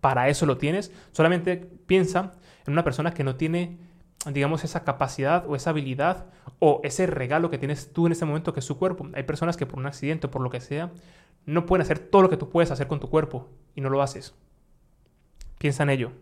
Para 0.01 0.29
eso 0.29 0.47
lo 0.47 0.57
tienes. 0.57 0.93
Solamente 1.13 1.57
piensa 1.57 2.33
en 2.67 2.73
una 2.73 2.85
persona 2.85 3.13
que 3.13 3.25
no 3.25 3.37
tiene 3.37 3.79
digamos, 4.33 4.65
esa 4.65 4.85
capacidad 4.85 5.45
o 5.47 5.57
esa 5.57 5.71
habilidad 5.71 6.27
o 6.59 6.81
ese 6.85 7.07
regalo 7.07 7.51
que 7.51 7.59
tienes 7.59 7.93
tú 7.93 8.07
en 8.07 8.13
ese 8.13 8.25
momento 8.25 8.53
que 8.53 8.61
es 8.61 8.67
su 8.67 8.79
cuerpo. 8.79 9.09
Hay 9.15 9.25
personas 9.25 9.57
que 9.57 9.67
por 9.67 9.79
un 9.79 9.87
accidente 9.87 10.27
o 10.27 10.31
por 10.31 10.43
lo 10.43 10.51
que 10.51 10.61
sea 10.61 10.91
no 11.47 11.67
pueden 11.67 11.83
hacer 11.83 11.99
todo 11.99 12.23
lo 12.23 12.31
que 12.31 12.37
tú 12.37 12.49
puedes 12.49 12.71
hacer 12.71 12.87
con 12.87 13.01
tu 13.01 13.11
cuerpo 13.11 13.49
y 13.75 13.81
no 13.81 13.91
lo 13.91 14.03
haces. 14.03 14.35
Piensa 15.59 15.83
en 15.83 15.91
ello. 15.91 16.13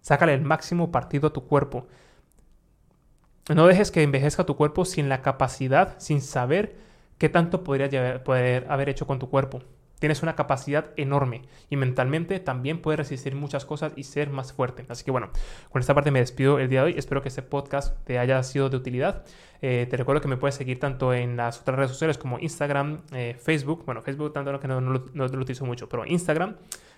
Sácale 0.00 0.34
el 0.34 0.42
máximo 0.42 0.92
partido 0.92 1.28
a 1.28 1.32
tu 1.32 1.46
cuerpo. 1.46 1.86
No 3.54 3.66
dejes 3.66 3.90
que 3.90 4.02
envejezca 4.02 4.44
tu 4.44 4.56
cuerpo 4.56 4.84
sin 4.84 5.08
la 5.08 5.22
capacidad, 5.22 5.94
sin 5.98 6.20
saber 6.20 6.76
qué 7.18 7.28
tanto 7.28 7.64
podría 7.64 8.22
poder 8.24 8.66
haber 8.70 8.88
hecho 8.88 9.06
con 9.06 9.18
tu 9.18 9.28
cuerpo. 9.30 9.62
Tienes 10.04 10.22
una 10.22 10.36
capacidad 10.36 10.90
enorme 10.98 11.40
y 11.70 11.76
mentalmente 11.76 12.38
también 12.38 12.82
puedes 12.82 12.98
resistir 12.98 13.34
muchas 13.34 13.64
cosas 13.64 13.94
y 13.96 14.02
ser 14.04 14.28
más 14.28 14.52
fuerte. 14.52 14.84
Así 14.90 15.02
que 15.02 15.10
bueno, 15.10 15.30
con 15.70 15.80
esta 15.80 15.94
parte 15.94 16.10
me 16.10 16.18
despido 16.18 16.58
el 16.58 16.68
día 16.68 16.80
de 16.80 16.92
hoy. 16.92 16.94
Espero 16.98 17.22
que 17.22 17.28
este 17.28 17.40
podcast 17.40 17.96
te 18.04 18.18
haya 18.18 18.42
sido 18.42 18.68
de 18.68 18.76
utilidad. 18.76 19.24
Eh, 19.62 19.86
te 19.88 19.96
recuerdo 19.96 20.20
que 20.20 20.28
me 20.28 20.36
puedes 20.36 20.56
seguir 20.56 20.78
tanto 20.78 21.14
en 21.14 21.38
las 21.38 21.58
otras 21.58 21.78
redes 21.78 21.92
sociales 21.92 22.18
como 22.18 22.38
Instagram, 22.38 23.00
eh, 23.14 23.34
Facebook. 23.40 23.86
Bueno, 23.86 24.02
Facebook 24.02 24.34
tanto 24.34 24.60
que 24.60 24.68
no, 24.68 24.82
no, 24.82 25.06
no 25.10 25.26
lo 25.26 25.40
utilizo 25.40 25.64
mucho, 25.64 25.88
pero 25.88 26.04
Instagram. 26.04 26.56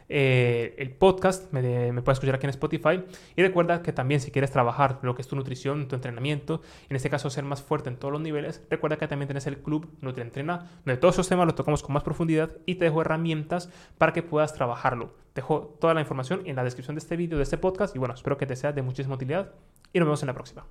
Eh, 0.08 0.74
el 0.78 0.90
podcast, 0.90 1.52
me, 1.52 1.60
puedes 2.02 2.16
escuchar 2.16 2.36
aquí 2.36 2.46
en 2.46 2.50
Spotify. 2.50 3.04
Y 3.34 3.42
recuerda 3.42 3.82
que 3.82 3.92
también 3.92 4.20
si 4.20 4.30
quieres 4.30 4.50
trabajar 4.50 4.98
lo 5.02 5.14
que 5.14 5.22
es 5.22 5.28
tu 5.28 5.36
nutrición, 5.36 5.88
tu 5.88 5.94
entrenamiento, 5.94 6.62
en 6.88 6.96
este 6.96 7.10
caso 7.10 7.30
ser 7.30 7.44
más 7.44 7.62
fuerte 7.62 7.88
en 7.88 7.96
todos 7.96 8.12
los 8.12 8.20
niveles, 8.20 8.62
recuerda 8.70 8.96
que 8.96 9.08
también 9.08 9.28
tienes 9.28 9.46
el 9.46 9.58
club 9.58 9.88
NutriEntrena, 10.00 10.70
donde 10.84 10.98
todos 10.98 11.14
esos 11.14 11.28
temas 11.28 11.46
los 11.46 11.54
tocamos 11.54 11.82
con 11.82 11.92
más 11.92 12.02
profundidad 12.02 12.50
y 12.66 12.76
te 12.76 12.84
dejo 12.86 13.00
herramientas 13.00 13.70
para 13.98 14.12
que 14.12 14.22
puedas 14.22 14.54
trabajarlo. 14.54 15.14
Dejo 15.34 15.76
toda 15.80 15.94
la 15.94 16.00
información 16.00 16.42
en 16.46 16.56
la 16.56 16.64
descripción 16.64 16.94
de 16.94 17.00
este 17.00 17.16
vídeo, 17.16 17.36
de 17.36 17.44
este 17.44 17.58
podcast. 17.58 17.94
Y 17.94 17.98
bueno, 17.98 18.14
espero 18.14 18.38
que 18.38 18.46
te 18.46 18.56
sea 18.56 18.72
de 18.72 18.82
muchísima 18.82 19.16
utilidad 19.16 19.52
y 19.92 19.98
nos 19.98 20.06
vemos 20.06 20.22
en 20.22 20.28
la 20.28 20.34
próxima. 20.34 20.66